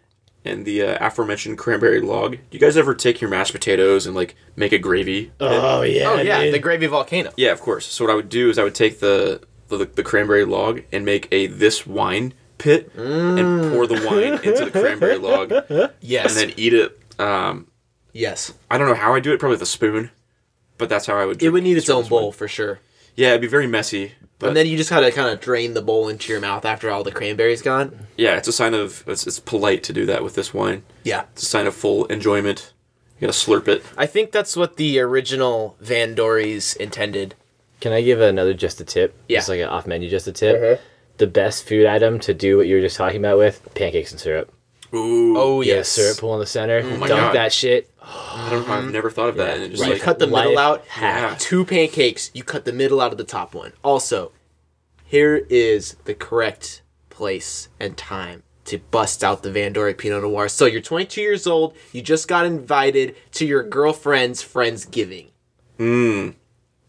[0.44, 2.32] and the uh, aforementioned cranberry log.
[2.32, 5.32] Do you guys ever take your mashed potatoes and like make a gravy?
[5.40, 6.54] oh yeah Oh yeah, dude.
[6.56, 7.32] the gravy volcano.
[7.38, 7.86] Yeah, of course.
[7.86, 11.06] So what I would do is I would take the the, the cranberry log and
[11.06, 15.54] make a this wine pit and pour the wine into the cranberry log
[16.02, 16.98] Yes, and then eat it.
[17.20, 17.68] Um,
[18.12, 18.54] yes.
[18.72, 20.10] I don't know how I do it, probably with a spoon,
[20.80, 21.44] but that's how I would.
[21.44, 22.22] It would need its own this wine.
[22.24, 22.80] bowl for sure.
[23.16, 25.82] Yeah, it'd be very messy, but And then you just gotta kind of drain the
[25.82, 28.08] bowl into your mouth after all the cranberry's gone.
[28.18, 30.84] yeah, it's a sign of it's, it's polite to do that with this wine.
[31.04, 31.24] Yeah.
[31.34, 32.74] It's a sign of full enjoyment.
[33.20, 33.84] You gotta slurp it.
[33.98, 37.36] I think that's what the original Van Dory's intended.
[37.80, 39.16] Can I give another just a tip?
[39.30, 39.38] Yeah.
[39.40, 40.56] Just like an off menu just a tip.
[40.62, 40.82] Uh-huh.
[41.18, 44.20] The best food item to do what you were just talking about with pancakes and
[44.20, 44.52] syrup.
[44.96, 45.90] Ooh, Oh Yeah, yes.
[45.90, 46.82] syrup pool in the center.
[46.84, 47.36] my Dunk God.
[47.36, 47.90] that shit.
[48.02, 48.74] I don't know.
[48.76, 49.56] I've never thought of that.
[49.56, 49.90] And it just Right.
[49.92, 50.86] like you cut the life middle out.
[50.88, 51.40] hack.
[51.40, 52.32] Two pancakes.
[52.34, 53.74] You cut the middle out of the top one.
[53.84, 54.32] Also,
[55.04, 60.48] here is the correct place and time to bust out the Van Dory Pinot Noir.
[60.50, 61.76] So you're 22 years old.
[61.92, 65.28] You just got invited to your girlfriend's friendsgiving.
[65.80, 66.34] mm,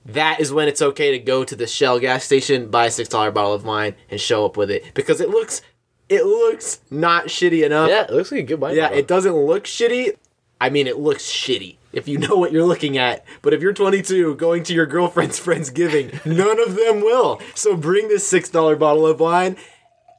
[0.04, 3.08] that is when it's okay to go to the Shell gas station, buy a six
[3.08, 5.60] dollar bottle of wine, and show up with it because it looks
[6.08, 7.88] it looks not shitty enough.
[7.88, 8.76] Yeah, it looks like a good wine.
[8.76, 8.98] Yeah, bottle.
[8.98, 10.16] it doesn't look shitty.
[10.60, 13.24] I mean, it looks shitty if you know what you're looking at.
[13.42, 17.40] But if you're 22 going to your girlfriend's friend's giving, none of them will.
[17.54, 19.56] So bring this six dollar bottle of wine,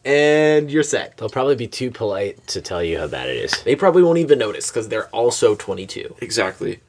[0.06, 1.17] and you're set.
[1.17, 3.63] They'll probably be too polite to tell you how bad it is.
[3.63, 6.15] They probably won't even notice because they're also 22.
[6.21, 6.82] exactly.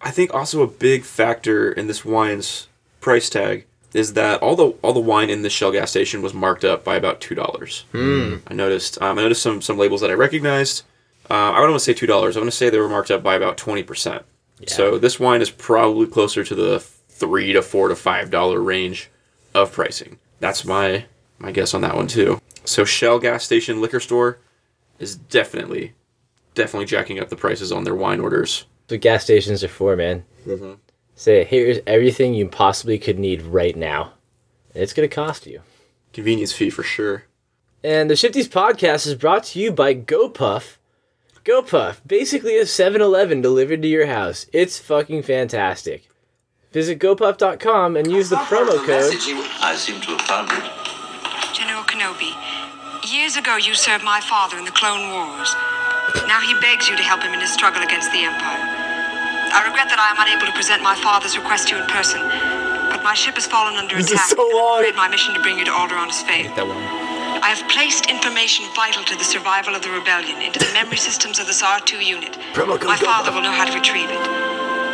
[0.00, 2.68] I think also a big factor in this wine's
[3.00, 6.34] price tag is that all the all the wine in the Shell gas station was
[6.34, 7.84] marked up by about two dollars.
[7.92, 8.42] Mm.
[8.46, 9.00] I noticed.
[9.00, 10.82] Um, I noticed some some labels that I recognized.
[11.30, 12.36] Uh, I don't want to say two dollars.
[12.36, 14.24] I want to say they were marked up by about twenty percent.
[14.66, 19.08] So this wine is probably closer to the three to four to five dollar range
[19.54, 20.18] of pricing.
[20.40, 21.06] That's my
[21.38, 22.40] my guess on that one too.
[22.64, 24.38] So Shell gas station liquor store
[24.98, 25.94] is definitely
[26.54, 28.66] definitely jacking up the prices on their wine orders.
[28.86, 30.24] That's what gas stations are for, man.
[30.46, 30.72] Mm-hmm.
[31.18, 34.12] Say, here's everything you possibly could need right now.
[34.72, 35.62] And it's going to cost you.
[36.12, 37.24] Convenience fee for sure.
[37.82, 40.76] And the Shifties podcast is brought to you by GoPuff.
[41.44, 44.46] GoPuff, basically a 7 Eleven delivered to your house.
[44.52, 46.08] It's fucking fantastic.
[46.70, 49.12] Visit gopuff.com and use the promo code.
[49.60, 51.52] I seem to have found it.
[51.52, 52.30] General Kenobi,
[53.12, 55.52] years ago you served my father in the Clone Wars.
[56.28, 58.87] Now he begs you to help him in his struggle against the Empire.
[59.58, 62.22] I regret that I am unable to present my father's request to you in person,
[62.94, 64.38] but my ship has fallen under This is attack.
[64.38, 64.86] so long.
[64.86, 66.54] I made my mission to bring you to Alderaan as faith.
[66.54, 66.78] That one.
[67.42, 71.42] I have placed information vital to the survival of the rebellion into the memory systems
[71.42, 72.38] of this R2 unit.
[72.54, 74.22] Promo code My father will know how to retrieve it.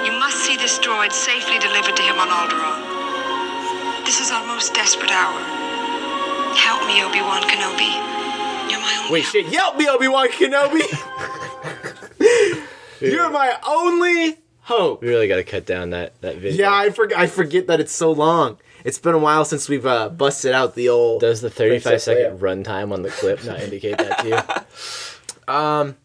[0.09, 2.81] You must see this droid safely delivered to him on Alderaan.
[4.09, 5.41] This is our most desperate hour.
[6.57, 7.93] Help me, Obi-Wan Kenobi.
[8.73, 9.45] You're my only Wait, shit.
[9.53, 10.85] Help me, Obi Wan Kenobi.
[13.01, 15.01] You're my only hope.
[15.03, 16.65] We really got to cut down that, that video.
[16.65, 17.19] Yeah, I forget.
[17.19, 18.59] I forget that it's so long.
[18.85, 21.21] It's been a while since we've uh, busted out the old.
[21.23, 24.39] Does the 35 Princess second runtime on the clip not indicate that to you?
[25.55, 25.97] Um,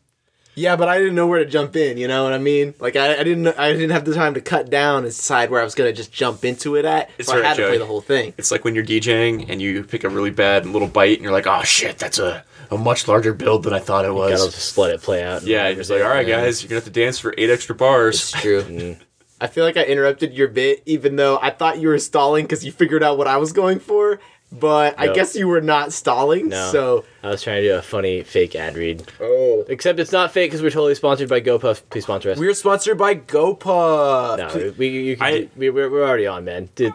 [0.56, 1.98] Yeah, but I didn't know where to jump in.
[1.98, 2.74] You know what I mean?
[2.80, 5.62] Like I, I didn't I didn't have the time to cut down and decide where
[5.62, 7.10] I was gonna just jump into it at.
[7.18, 7.78] It's so I alright, had to play Joey.
[7.78, 8.34] the whole thing.
[8.38, 11.32] It's like when you're DJing and you pick a really bad little bite and you're
[11.32, 14.40] like, oh shit, that's a, a much larger build than I thought it was.
[14.40, 15.44] Gotta just let it play out.
[15.44, 17.50] yeah, and you're just like, all right, guys, you're gonna have to dance for eight
[17.50, 18.16] extra bars.
[18.16, 18.64] It's true.
[18.70, 18.98] Mm.
[19.42, 22.66] I feel like I interrupted your bit, even though I thought you were stalling because
[22.66, 24.20] you figured out what I was going for.
[24.52, 26.50] But I guess you were not stalling.
[26.50, 26.72] No.
[26.74, 29.04] So I was trying to do a funny fake ad read.
[29.22, 31.84] oh, Except it's not fake because we're totally sponsored by GoPuff.
[31.90, 32.38] Please sponsor us.
[32.40, 34.38] we're sponsored by GoPuff.
[34.40, 36.70] no, we, you can I- do- we, we're, we're already on, man.
[36.76, 36.94] Dude,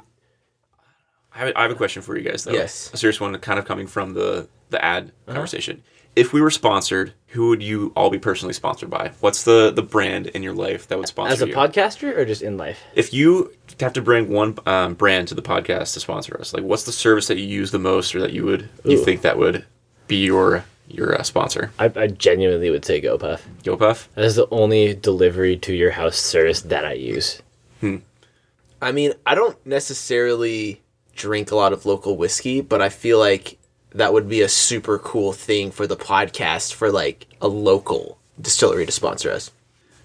[1.34, 2.52] I have, I have a question for you guys, though.
[2.52, 2.90] Yes.
[2.92, 5.82] A serious one, kind of coming from the the ad conversation.
[6.16, 9.12] If we were sponsored, who would you all be personally sponsored by?
[9.20, 11.54] What's the the brand in your life that would sponsor as a you?
[11.54, 12.78] podcaster or just in life?
[12.94, 16.62] if you have to bring one um, brand to the podcast to sponsor us, like
[16.62, 19.38] what's the service that you use the most, or that you would you think that
[19.38, 19.64] would
[20.06, 21.72] be your your uh, sponsor?
[21.78, 23.40] I, I genuinely would say GoPuff.
[23.64, 24.06] GoPuff.
[24.14, 27.42] That is the only delivery to your house service that I use.
[27.80, 27.96] Hmm.
[28.80, 30.82] I mean, I don't necessarily
[31.16, 33.58] drink a lot of local whiskey, but I feel like
[33.94, 38.84] that would be a super cool thing for the podcast for like a local distillery
[38.86, 39.50] to sponsor us.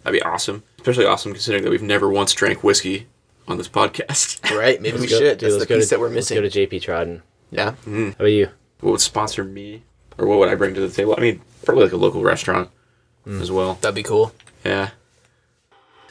[0.04, 0.64] That'd be awesome.
[0.78, 3.08] Especially awesome considering that we've never once drank whiskey
[3.48, 4.38] on this podcast.
[4.56, 4.82] Right?
[4.82, 5.38] Maybe we Go- should.
[5.38, 6.38] dude, That's the go piece to- that we're let's missing.
[6.42, 7.22] go to JP Trodden.
[7.52, 7.72] yeah.
[7.72, 8.06] Mm-hmm.
[8.10, 8.50] How about you?
[8.82, 9.84] what would sponsor me,
[10.18, 11.16] or what would I bring to the table?
[11.18, 12.70] I mean, probably like a local restaurant
[13.28, 13.42] mm.
[13.42, 13.76] as well.
[13.82, 14.34] That'd be cool.
[14.64, 14.92] Yeah.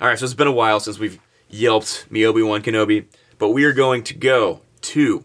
[0.01, 3.07] All right, so it's been a while since we've yelped me Obi Wan Kenobi,
[3.39, 5.25] but we are going to go to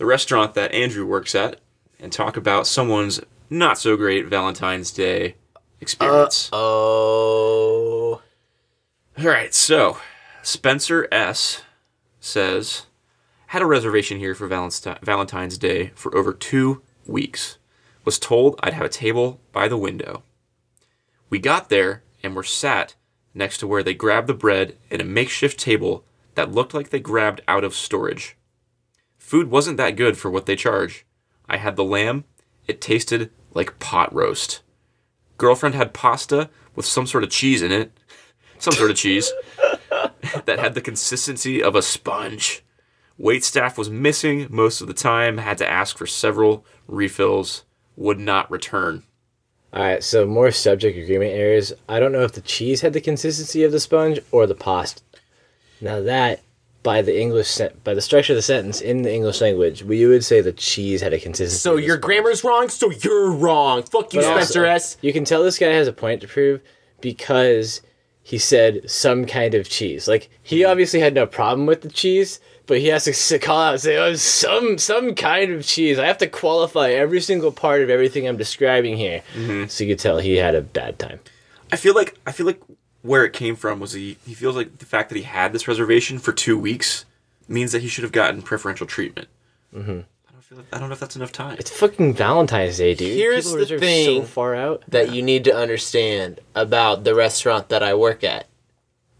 [0.00, 1.60] the restaurant that Andrew works at
[1.98, 5.34] and talk about someone's not so great Valentine's Day
[5.78, 6.48] experience.
[6.54, 8.22] Oh.
[9.18, 9.98] All right, so
[10.40, 11.60] Spencer S
[12.18, 12.86] says
[13.48, 17.58] had a reservation here for Valentine's Day for over two weeks.
[18.06, 20.22] Was told I'd have a table by the window.
[21.28, 22.94] We got there and were sat
[23.34, 27.00] next to where they grabbed the bread in a makeshift table that looked like they
[27.00, 28.38] grabbed out of storage.
[29.30, 31.06] Food wasn't that good for what they charge.
[31.48, 32.24] I had the lamb.
[32.66, 34.60] It tasted like pot roast.
[35.38, 37.92] Girlfriend had pasta with some sort of cheese in it.
[38.58, 39.30] Some sort of cheese
[40.46, 42.64] that had the consistency of a sponge.
[43.18, 47.64] Wait staff was missing most of the time, had to ask for several refills,
[47.94, 49.04] would not return.
[49.72, 51.72] All right, so more subject agreement areas.
[51.88, 55.02] I don't know if the cheese had the consistency of the sponge or the pasta.
[55.80, 56.40] Now that,
[56.82, 60.24] by the English by the structure of the sentence in the English language, we would
[60.24, 61.60] say the cheese had a consistency.
[61.60, 63.82] So your grammar's wrong, so you're wrong.
[63.82, 64.96] Fuck you, But also, Spencer S.
[65.02, 66.60] You can tell this guy has a point to prove
[67.00, 67.82] because
[68.22, 70.08] he said some kind of cheese.
[70.08, 70.70] Like he mm-hmm.
[70.70, 73.96] obviously had no problem with the cheese, but he has to call out and say,
[73.96, 78.26] "Oh, some some kind of cheese." I have to qualify every single part of everything
[78.26, 79.66] I'm describing here, mm-hmm.
[79.66, 81.20] so you could tell he had a bad time.
[81.72, 82.60] I feel like I feel like
[83.02, 85.66] where it came from was he he feels like the fact that he had this
[85.68, 87.04] reservation for two weeks
[87.48, 89.28] means that he should have gotten preferential treatment.
[89.74, 89.90] Mm-hmm.
[90.28, 91.56] I don't feel like, I don't know if that's enough time.
[91.58, 93.16] It's fucking Valentine's Day, dude.
[93.16, 94.84] Here's People the thing so far out.
[94.88, 98.46] that you need to understand about the restaurant that I work at.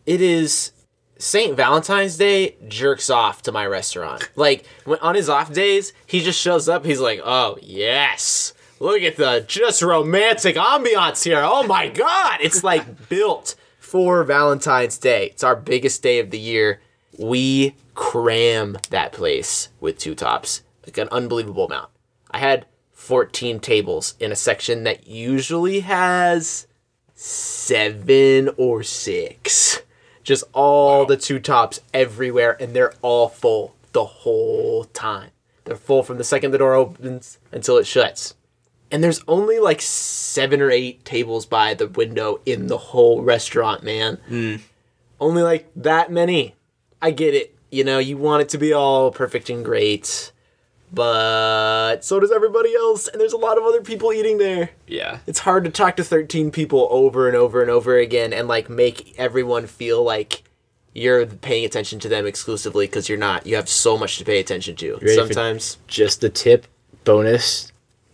[0.06, 0.72] It is
[1.18, 1.56] St.
[1.56, 4.28] Valentine's Day jerks off to my restaurant.
[4.36, 6.84] Like when on his off days, he just shows up.
[6.84, 11.42] He's like, "Oh yes, look at the just romantic ambiance here.
[11.44, 13.54] Oh my god, it's like built
[13.90, 15.26] for Valentine's Day.
[15.26, 16.80] It's our biggest day of the year.
[17.18, 21.90] We cram that place with two tops, like an unbelievable amount.
[22.30, 26.68] I had 14 tables in a section that usually has
[27.16, 29.80] seven or six.
[30.22, 35.30] Just all the two tops everywhere, and they're all full the whole time.
[35.64, 38.36] They're full from the second the door opens until it shuts.
[38.90, 43.82] And there's only like seven or eight tables by the window in the whole restaurant,
[43.82, 44.16] man.
[44.28, 44.56] Hmm.
[45.20, 46.56] Only like that many.
[47.00, 47.54] I get it.
[47.70, 50.32] You know, you want it to be all perfect and great,
[50.92, 54.70] but so does everybody else, and there's a lot of other people eating there.
[54.88, 55.18] yeah.
[55.26, 58.68] It's hard to talk to 13 people over and over and over again and like
[58.68, 60.42] make everyone feel like
[60.92, 63.46] you're paying attention to them exclusively because you're not.
[63.46, 64.98] You have so much to pay attention to.
[65.14, 65.78] Sometimes.
[65.86, 66.66] Just the tip
[67.04, 67.70] bonus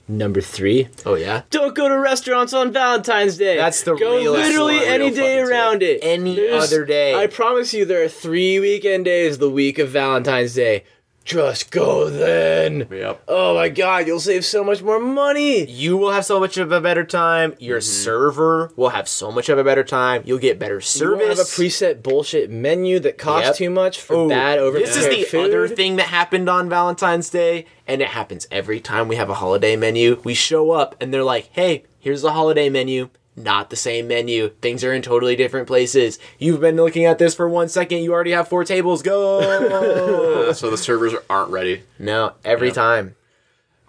[0.09, 0.88] number three.
[1.05, 1.42] Oh, yeah?
[1.51, 3.57] Don't go to restaurants on Valentine's Day.
[3.57, 6.01] That's the go real- literally any day around it.
[6.03, 7.14] Any other day.
[7.14, 10.85] I promise you, there are three weekend days the week of Valentine's Day.
[11.26, 12.86] Just go then.
[12.88, 13.24] Yep.
[13.26, 15.68] Oh my god, you'll save so much more money.
[15.68, 17.56] You will have so much of a better time.
[17.58, 17.82] Your mm-hmm.
[18.04, 20.22] server will have so much of a better time.
[20.24, 23.56] You'll get better You won't have a preset bullshit menu that costs Yep.
[23.56, 25.46] too much for Oh, bad over This is the food.
[25.46, 29.34] other thing that happened on Valentine's Day, and it happens every time we have a
[29.34, 30.20] holiday menu.
[30.22, 33.08] We show up and they're like, "Hey, here's the holiday menu.
[33.37, 34.49] Not the same menu.
[34.62, 36.18] Things are in totally different places.
[36.38, 37.99] You've been looking at this for one second.
[38.03, 39.03] You already have four tables.
[39.03, 40.51] Go.
[40.55, 41.83] so the servers aren't ready.
[41.99, 42.75] no, every Yeah.
[42.75, 43.16] time.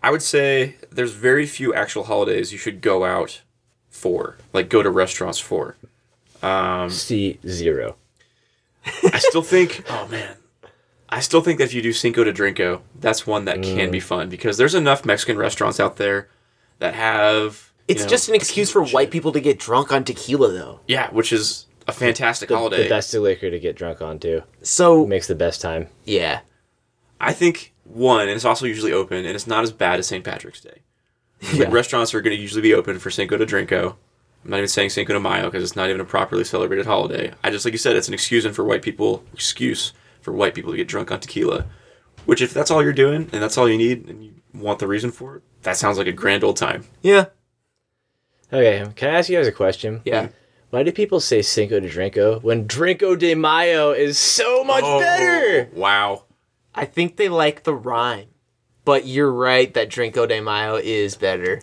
[0.04, 3.42] I would say there's very few actual holidays you should go out
[3.90, 5.76] for, like go to restaurants for.
[6.44, 7.96] Um, C zero.
[8.86, 10.36] I still think, oh man,
[11.10, 14.00] I still think that if you do Cinco de Drinko, that's one that can be
[14.00, 16.28] fun because there's enough Mexican restaurants out there
[16.80, 17.67] that have.
[17.88, 20.52] You It's know, just an excuse for tequila white people to get drunk on tequila,
[20.52, 20.80] though.
[20.88, 22.84] Yeah, which is a fantastic The, holiday.
[22.84, 24.44] the best liquor to get drunk on too.
[24.62, 25.88] So Makes the best time.
[26.06, 26.42] yeah,
[27.20, 30.24] I think one, and it's also usually open, and it's not as bad as St.
[30.24, 30.82] Patrick's Day.
[31.54, 33.96] Like, restaurants are going to usually be open for Cinco de Drinko.
[34.44, 37.34] I'm not even saying Cinco de Mayo because it's not even a properly celebrated holiday.
[37.44, 40.72] I just like you said, it's an excuse for white people excuse for white people
[40.72, 41.66] to get drunk on tequila.
[42.26, 44.88] Which, if that's all you're doing and that's all you need, and you want the
[44.88, 46.86] reason for it, that sounds like a grand old time.
[47.02, 47.26] yeah,
[48.52, 50.02] Okay, can I ask you guys a question?
[50.06, 50.30] yeah.
[50.70, 55.70] Why do people say Cinco de Drinko when Drinko de Mayo is so much better?
[55.74, 56.24] Oh, Wow.
[56.76, 58.28] I think they like the rhyme,
[58.84, 61.62] but you're right that Drinko de Mayo is better.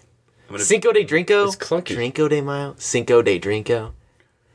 [0.49, 1.47] I'm gonna, Cinco de Drinko.
[1.47, 1.94] It's clunky.
[1.97, 2.75] Drinko de Mayo.
[2.79, 3.92] Cinco de Drinko.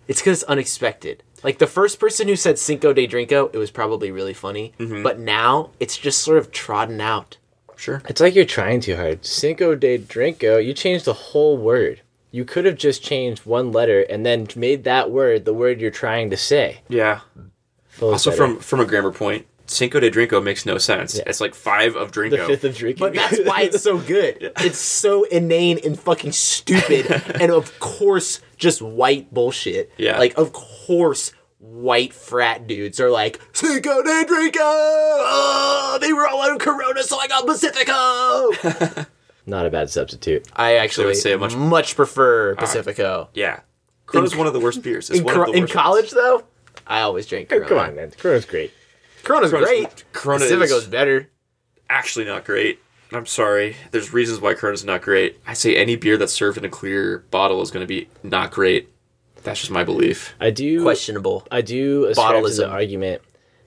[0.08, 1.22] It's because it's unexpected.
[1.44, 4.74] Like the first person who said Cinco de Drinko, it was probably really funny.
[4.80, 5.04] Mm-hmm.
[5.04, 7.38] But now it's just sort of trodden out.
[7.78, 8.02] sure.
[8.10, 9.24] It's like you're trying too hard.
[9.26, 12.02] Cinco de Drinko, you changed the whole word.
[12.32, 15.90] You could have just changed one letter and then made that word the word you're
[15.92, 16.82] trying to say.
[16.88, 17.22] Yeah.
[17.88, 18.38] Feels Also, better.
[18.38, 21.16] from from a grammar point, Cinco de Drinko makes no sense.
[21.16, 22.48] It's like five of the Drinko.
[22.48, 23.00] fifth of drinking.
[23.06, 24.52] But that's why it's so good.
[24.62, 27.10] It's so inane and fucking stupid.
[27.42, 29.92] and of course, just white bullshit.
[29.98, 30.18] Yeah.
[30.18, 34.58] Like, of course, white frat dudes are like, Cinco de Drinko!
[34.62, 39.06] Oh, ah, they were all out of Corona, so I got Pacifico!
[39.50, 40.48] Not a bad substitute.
[40.56, 43.30] I actually would say much- much, prefer Pacifico.
[43.34, 43.62] yeah.
[44.06, 45.10] Corona's one of the worst beers.
[45.10, 46.44] It's in one cor- of the in worst college, though,
[46.88, 47.66] I always drink Corona.
[47.68, 48.12] Come on, man.
[48.18, 48.72] Corona's great.
[49.24, 50.04] Corona's, Corona's- great.
[50.14, 51.30] Corona Pacifico's is- better.
[51.90, 52.80] actually not great.
[53.12, 53.76] I'm sorry.
[53.92, 55.40] There's reasons why Corona's not great.
[55.48, 58.52] I say any beer that's served in a clear bottle is going to be not
[58.52, 58.90] great.
[59.44, 60.36] That's just my belief.
[60.40, 61.48] I do Questionable.
[61.52, 62.72] I do ascribe to the Bottleism.
[62.72, 63.22] argument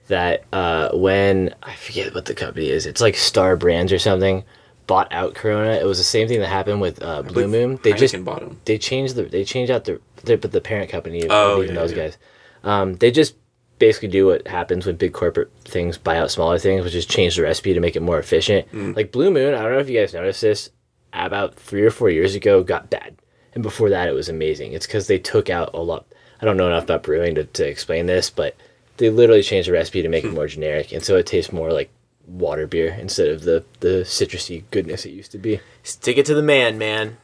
[0.07, 4.43] that uh, when I forget what the company is, it's like Star Brands or something,
[4.87, 5.71] bought out Corona.
[5.73, 7.79] It was the same thing that happened with uh, Blue Moon.
[7.83, 8.59] They just Heineken bottom.
[8.65, 11.25] they changed the they changed out the the, but the parent company.
[11.29, 11.97] Oh, yeah, those yeah.
[11.97, 12.17] guys.
[12.63, 13.35] Um, they just
[13.79, 17.35] basically do what happens when big corporate things buy out smaller things, which is change
[17.35, 18.71] the recipe to make it more efficient.
[18.71, 18.95] Mm.
[18.95, 20.69] Like Blue Moon, I don't know if you guys noticed this,
[21.11, 23.15] about three or four years ago, got bad,
[23.53, 24.71] and before that, it was amazing.
[24.73, 26.05] It's because they took out a lot.
[26.41, 28.55] I don't know enough about brewing to, to explain this, but
[28.97, 30.29] they literally changed the recipe to make Hmm.
[30.29, 31.89] it more generic, and so it tastes more like
[32.27, 35.59] water beer instead of the the citrusy goodness it used to be.
[35.83, 37.17] Stick it to the man, man.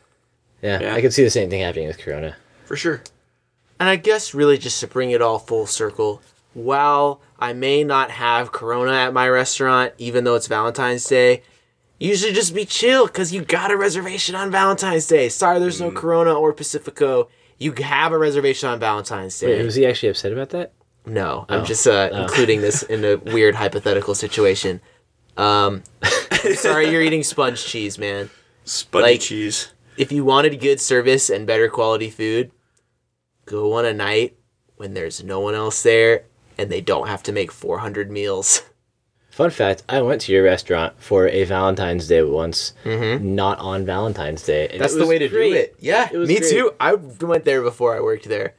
[0.62, 0.96] Yeah, Yeah.
[0.96, 2.36] I could see the same thing happening with Corona.
[2.66, 3.02] For sure.
[3.80, 6.22] And I guess really just to bring it all full circle,
[6.54, 11.44] while I may not have Corona at my restaurant, even though it's Valentine's Day,
[11.98, 15.30] you should just be chill because you got a reservation on Valentine's Day.
[15.30, 17.30] Sorry, there's no Corona or Pacifico.
[17.58, 19.58] You have a reservation on Valentine's Day.
[19.58, 20.74] Wait, was he actually upset about that?
[21.06, 24.82] No, I'm just uh, including this in a weird hypothetical situation.
[25.40, 25.84] Um,
[26.56, 28.30] sorry, you're eating sponge cheese, man.
[28.66, 29.72] Spuddy Like- cheese.
[29.98, 32.52] If you wanted good service and better quality food,
[33.46, 34.38] go on a night
[34.78, 36.24] when there's no one else there
[36.58, 38.62] and they don't have to make 400 meals.
[39.30, 44.44] Fun fact: I went to your restaurant for a Valentine's Day once, not on Valentine's
[44.44, 44.64] Day.
[44.64, 44.80] and Mm-hmm.
[44.82, 45.50] That's the way to great.
[45.52, 45.76] do it.
[45.80, 46.50] Yeah, It me great.
[46.50, 46.72] too.
[46.80, 48.56] I went there before I worked there.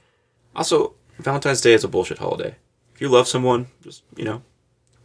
[0.57, 2.55] Also, Valentine's Day is a bullshit holiday.
[2.95, 4.43] If you love someone, just, you know,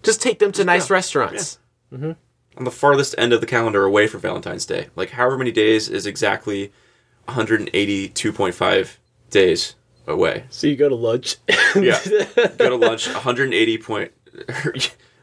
[0.04, 0.96] Just take them to nice go.
[0.96, 1.60] restaurants.
[1.94, 2.12] Mm-hmm.
[2.58, 4.88] on the farthest end of the calendar away from Valentine's Day.
[4.96, 6.72] Like, however many days is exactly
[7.28, 8.98] 182.5
[9.30, 9.76] days
[10.08, 10.46] away.
[10.50, 11.38] So you go to lunch.
[11.76, 12.00] Yeah.
[12.58, 14.12] Go to lunch 180 point.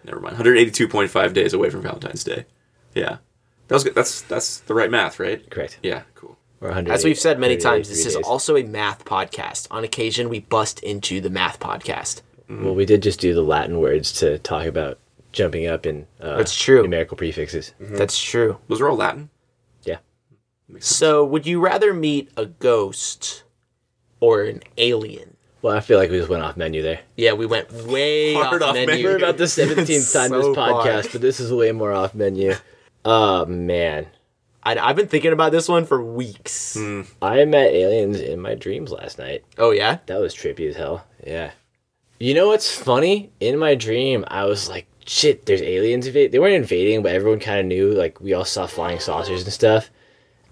[0.04, 0.36] never mind.
[0.36, 2.44] 182.5 days away from Valentine's Day.
[2.94, 3.18] Yeah.
[3.68, 3.94] That was good.
[3.94, 5.48] That's that's the right math, right?
[5.50, 5.78] Correct.
[5.82, 6.02] Yeah.
[6.14, 6.36] Cool.
[6.60, 8.24] As we've said many times, this is days.
[8.24, 9.66] also a math podcast.
[9.70, 12.22] On occasion, we bust into the math podcast.
[12.48, 14.98] Well, we did just do the Latin words to talk about
[15.32, 16.82] jumping up in uh, That's true.
[16.82, 17.72] numerical prefixes.
[17.80, 18.58] That's true.
[18.68, 19.30] Those are all Latin.
[19.84, 19.98] Yeah.
[20.78, 23.44] So, would you rather meet a ghost
[24.20, 25.36] or an alien?
[25.60, 27.00] Well, I feel like we just went off menu there.
[27.16, 28.86] Yeah, we went way Hard off, off menu.
[28.88, 29.04] menu.
[29.06, 31.12] We're about the 17th time So this podcast, far.
[31.12, 32.54] but this is way more off menu.
[33.04, 34.06] Oh, man.
[34.64, 36.76] I, I've been thinking about this one for weeks.
[37.20, 39.44] I met aliens in my dreams last night.
[39.58, 41.04] Oh yeah, That was trippy as hell.
[41.26, 41.50] Yeah.
[42.20, 43.32] You know what's funny?
[43.40, 46.32] In my dream, I was like, shit, there's aliens invade.
[46.32, 47.90] They weren't invading, but everyone kind of knew.
[47.92, 49.90] Like, we all saw flying saucers and stuff.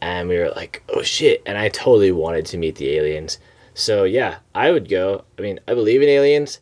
[0.00, 1.42] and we were like, oh shit.
[1.46, 3.38] And I totally wanted to meet the aliens.
[3.74, 5.24] So yeah, I would go.
[5.38, 6.60] I mean, I believe in aliens.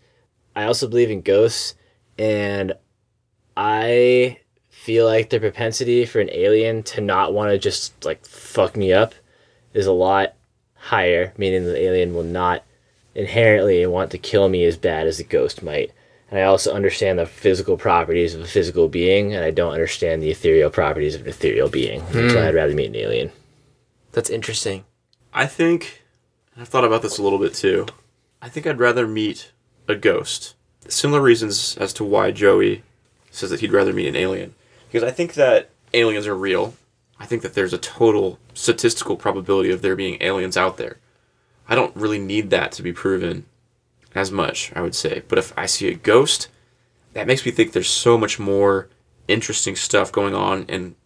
[0.57, 1.74] I also believe in ghosts.
[2.18, 2.72] And
[3.57, 4.39] I
[4.70, 8.93] feel like the propensity for an alien to not want to just like fuck me
[8.93, 9.14] up
[9.74, 10.34] is a lot
[10.74, 12.64] higher, meaning the alien will not
[13.14, 15.93] inherently want to kill me as bad as a ghost might.
[16.31, 20.22] And I also understand the physical properties of a physical being, and I don't understand
[20.22, 22.01] the ethereal properties of an ethereal being.
[22.12, 22.39] That's hmm.
[22.39, 23.33] why I'd rather meet an alien.
[24.12, 24.85] That's interesting.
[25.33, 26.03] I think,
[26.57, 27.87] I've thought about this a little bit too.
[28.43, 29.53] I think I'd rather meet
[29.87, 30.55] a ghost.
[30.87, 32.83] Similar reasons as to why Joey
[33.31, 34.55] says that he'd rather meet an alien.
[34.91, 36.74] Because I think that aliens are real.
[37.20, 40.99] I think that there's a total statistical probability of there being aliens out there.
[41.68, 43.45] I don't really need that to be proven
[44.19, 45.23] as much, I would say.
[45.29, 46.49] But if I see a ghost,
[47.14, 48.89] that makes me think there's so much more
[49.29, 50.97] interesting stuff going on in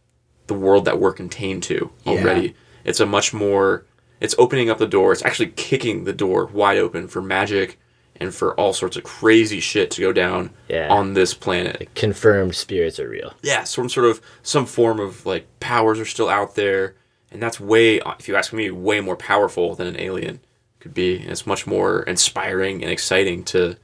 [0.46, 2.54] the world that we're contained to already.
[2.84, 3.84] It's a much more
[4.20, 5.12] it's opening up the door.
[5.12, 7.78] It's actually kicking the door wide open for magic
[8.16, 10.88] and for all sorts of crazy shit to go down Yeah.
[10.88, 11.88] on this planet.
[11.96, 13.34] Confirmed spirits are real.
[13.42, 16.94] Yeah, some sort of some form of like powers are still out there,
[17.32, 20.38] and that's way, if you ask me, way more powerful than an alien
[20.82, 21.20] could be.
[21.20, 23.76] And it's much more inspiring and exciting to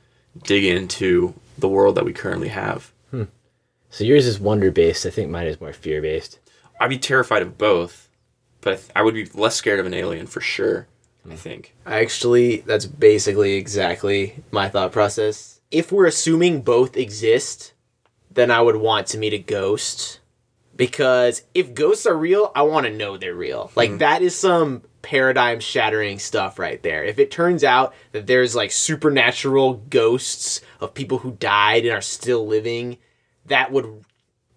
[0.42, 2.92] dig into the world that we currently have.
[3.10, 3.24] Hmm.
[3.90, 5.06] So yours is wonder based.
[5.06, 6.38] I think mine is more fear based.
[6.80, 8.08] I'd be terrified of both,
[8.60, 10.86] but I, th- I would be less scared of an alien for sure.
[11.24, 11.36] I hmm.
[11.36, 11.74] think.
[11.86, 15.60] I actually, that's basically exactly my thought process.
[15.70, 17.72] If we're assuming both exist,
[18.30, 20.20] then I would want to meet a ghost.
[20.78, 23.70] Because if ghosts are real, I want to know they're real.
[23.74, 23.98] Like, mm-hmm.
[23.98, 27.04] that is some paradigm shattering stuff right there.
[27.04, 32.00] If it turns out that there's like supernatural ghosts of people who died and are
[32.00, 32.98] still living,
[33.46, 34.04] that would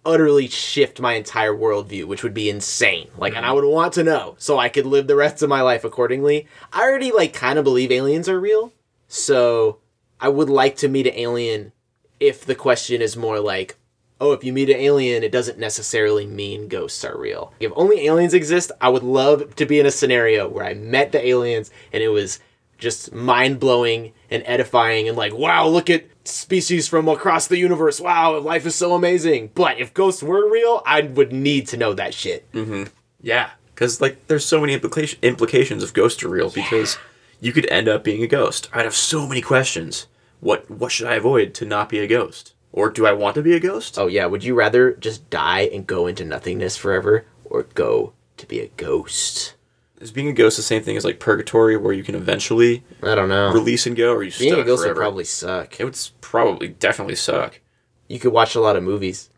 [0.04, 3.08] utterly shift my entire worldview, which would be insane.
[3.18, 3.56] Like, and I mm-hmm.
[3.56, 6.46] would want to know so I could live the rest of my life accordingly.
[6.72, 8.72] I already like kind of believe aliens are real,
[9.08, 9.78] so
[10.20, 11.72] I would like to meet an alien
[12.20, 13.76] if the question is more like,
[14.22, 17.52] oh, if you meet an alien, it doesn't necessarily mean ghosts are real.
[17.58, 21.10] If only aliens exist, I would love to be in a scenario where I met
[21.10, 22.38] the aliens and it was
[22.78, 28.00] just mind blowing and edifying and like, wow, look at species from across the universe.
[28.00, 29.50] Wow, life is so amazing.
[29.54, 32.50] But if ghosts were real, I would need to know that shit.
[32.52, 32.84] Mm-hmm.
[33.20, 36.96] Yeah, because like there's so many implication implications of ghosts are real because
[37.40, 38.68] you could end up being a ghost.
[38.72, 40.06] I'd have so many questions.
[40.40, 42.54] What what should I avoid to not be a ghost?
[42.72, 43.98] Or do I want to be a ghost?
[43.98, 48.46] Oh, yeah, would you rather just die and go into nothingness forever or go to
[48.46, 49.54] be a ghost?
[50.00, 53.14] Is being a ghost the same thing as like purgatory, where you can eventually I
[53.14, 53.52] don't know.
[53.52, 54.94] release and go, or are you Being stuck a ghost forever?
[54.98, 55.78] would probably suck.
[55.78, 57.60] It would s- probably definitely suck.
[58.08, 59.28] You could watch a lot of movies.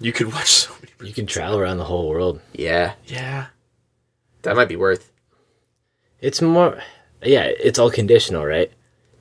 [0.00, 1.08] You could watch so many.
[1.08, 2.40] You can travel around the whole world.
[2.52, 3.46] Yeah, Yeah.
[4.42, 5.12] that might be worth.
[6.20, 6.80] It's more,
[7.22, 8.72] yeah, it's all conditional, right?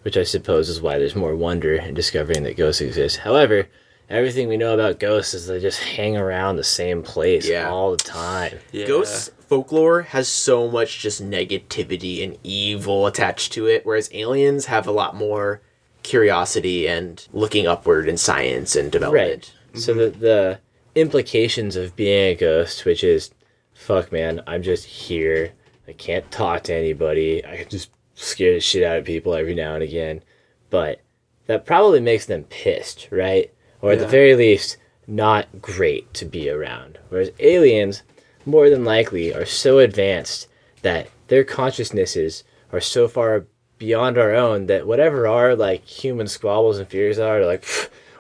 [0.07, 3.17] Which I suppose is why there's more wonder in discovering that ghosts exist.
[3.17, 3.67] However,
[4.09, 7.69] everything we know about ghosts is they just hang around the same place Yeah.
[7.69, 8.57] all the time.
[8.71, 8.87] yeah.
[8.87, 14.87] Ghosts folklore has so much just negativity and evil attached to it, whereas aliens have
[14.87, 15.59] a lot more
[16.03, 19.51] curiosity and looking upward in science and development.
[19.73, 19.81] Right.
[19.81, 20.59] So the the
[20.95, 23.31] implications of being a ghost, which is,
[23.73, 25.51] fuck man, I'm just here.
[25.85, 27.45] I can't talk to anybody.
[27.45, 30.23] I can just scare the shit out of people every now and again.
[30.69, 31.01] But
[31.45, 33.53] that probably makes them pissed, right?
[33.81, 36.97] Or at the very least, not great to be around.
[37.09, 38.03] Whereas aliens,
[38.45, 40.47] more than likely, are so advanced
[40.81, 42.43] that their consciousnesses
[42.73, 43.45] are so far
[43.77, 47.65] beyond our own that whatever our like human squabbles and fears are, like,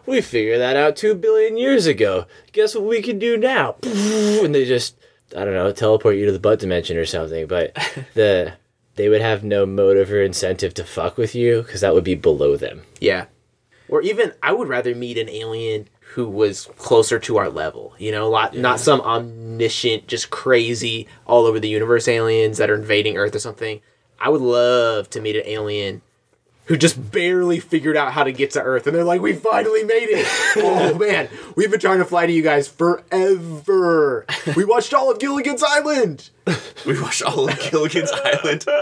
[0.05, 2.27] we figured that out two billion years ago.
[2.51, 3.75] Guess what we can do now?
[3.83, 4.95] And they just,
[5.35, 7.47] I don't know, teleport you to the butt dimension or something.
[7.47, 7.75] But
[8.13, 8.53] the
[8.97, 12.15] they would have no motive or incentive to fuck with you because that would be
[12.15, 12.81] below them.
[12.99, 13.25] Yeah.
[13.87, 17.93] Or even I would rather meet an alien who was closer to our level.
[17.97, 22.75] You know, lot, not some omniscient, just crazy all over the universe aliens that are
[22.75, 23.81] invading Earth or something.
[24.19, 26.01] I would love to meet an alien
[26.67, 29.83] who just barely figured out how to get to Earth and they're like, We finally
[29.83, 30.27] made it.
[30.57, 34.25] oh man, we've been trying to fly to you guys forever.
[34.55, 36.29] We watched all of Gilligan's Island.
[36.85, 38.65] We watched all of Gilligan's Island.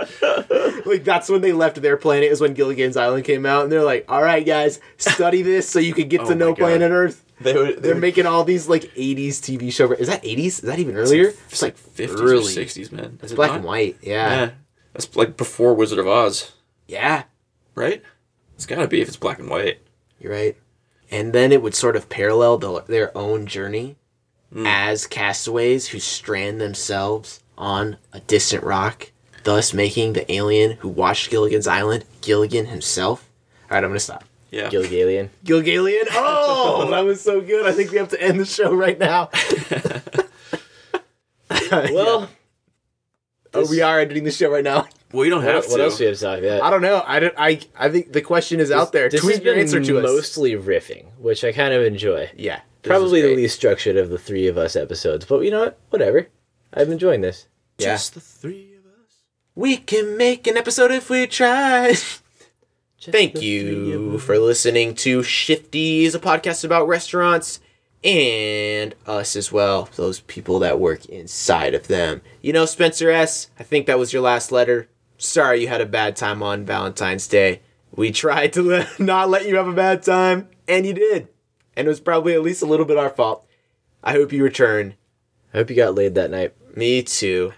[0.86, 3.84] Like that's when they left their planet is when Gilligan's Island came out and they're
[3.84, 6.58] like, All right guys, study this so you can get Oh to know God.
[6.60, 7.26] planet Earth.
[7.42, 9.92] They would, they They're would making all these like '80s TV show.
[9.92, 10.46] Is that '80s?
[10.46, 11.34] Is that even earlier?
[11.50, 12.36] It's like 50s early.
[12.38, 13.20] or 60s, man.
[13.24, 13.56] Is it black not?
[13.58, 13.98] and white.
[14.02, 14.30] Yeah.
[14.30, 14.50] Yeah.
[14.94, 16.52] That's like before Wizard of Oz,
[16.88, 17.24] yeah,
[17.76, 18.02] right?
[18.56, 19.80] It's gotta be if it's black and white.
[20.20, 20.58] you're right.
[21.12, 23.96] And then it would sort of parallel the, their own journey
[24.54, 24.66] Hmm.
[24.66, 29.12] as castaways who strand themselves on a distant rock,
[29.44, 33.28] thus making the alien who watched Gilligan's Island Gilligan himself.
[33.64, 34.24] All right, I'm gonna stop.
[34.52, 34.70] Yeah.
[34.70, 35.30] Gilgalian.
[35.44, 36.06] Gilgalian.
[36.12, 37.66] Oh, that was so good.
[37.66, 39.30] I think we have to end the show right now.
[41.72, 42.30] Well,
[43.54, 44.86] Oh, we are ending the show right now.
[45.16, 45.72] Well, you don't have what, to.
[45.72, 46.62] what else do we have to talk about?
[46.62, 47.04] I don't know.
[47.06, 47.34] I don't.
[47.38, 47.60] I.
[47.78, 49.10] I think the question is out there.
[49.10, 50.04] This Tweet has your been answer to us.
[50.04, 52.30] mostly riffing, which I kind of enjoy.
[52.36, 52.62] Yeah.
[52.84, 55.80] Probably the least structured of the three of us episodes, but you know what?
[55.90, 56.28] Whatever.
[56.72, 57.48] I'm enjoying this.
[57.80, 57.94] Yeah.
[57.94, 59.22] Just the three of us.
[59.56, 61.96] We can make an episode if we try.
[63.02, 67.60] Thank you for listening to Shifties, a podcast about restaurants
[68.04, 72.22] and us as well, those people that work inside of them.
[72.42, 74.88] You know, Spencer S., I think that was your last letter.
[75.18, 77.62] Sorry you had a bad time on Valentine's Day.
[77.96, 81.30] We tried to let, not let you have a bad time, and you did.
[81.76, 83.46] And it was probably at least a little bit our fault.
[84.04, 84.96] I hope you return.
[85.54, 86.54] I hope you got laid that night.
[86.76, 87.54] Me too.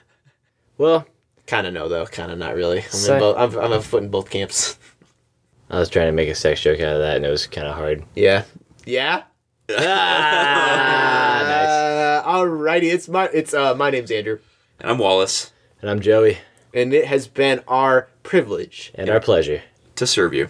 [0.78, 1.08] Well,
[1.48, 2.06] Kind of no, though.
[2.06, 2.80] Kind of not really.
[2.80, 3.20] I'm, in Sorry.
[3.22, 4.78] both, I'm, I'm a foot in both camps.
[5.70, 7.68] I was trying to make a sex joke out of that, and it was kind
[7.68, 8.04] of hard.
[8.16, 8.44] Yeah.
[8.86, 9.24] Yeah?
[9.78, 11.40] Ah,
[12.24, 14.40] Uh, alrighty, it's my it's uh my name's Andrew,
[14.80, 15.52] And I'm Wallace
[15.82, 16.38] And I'm Joey,
[16.78, 19.64] and it has been our privilege and our pleasure.
[19.96, 20.50] to serve you.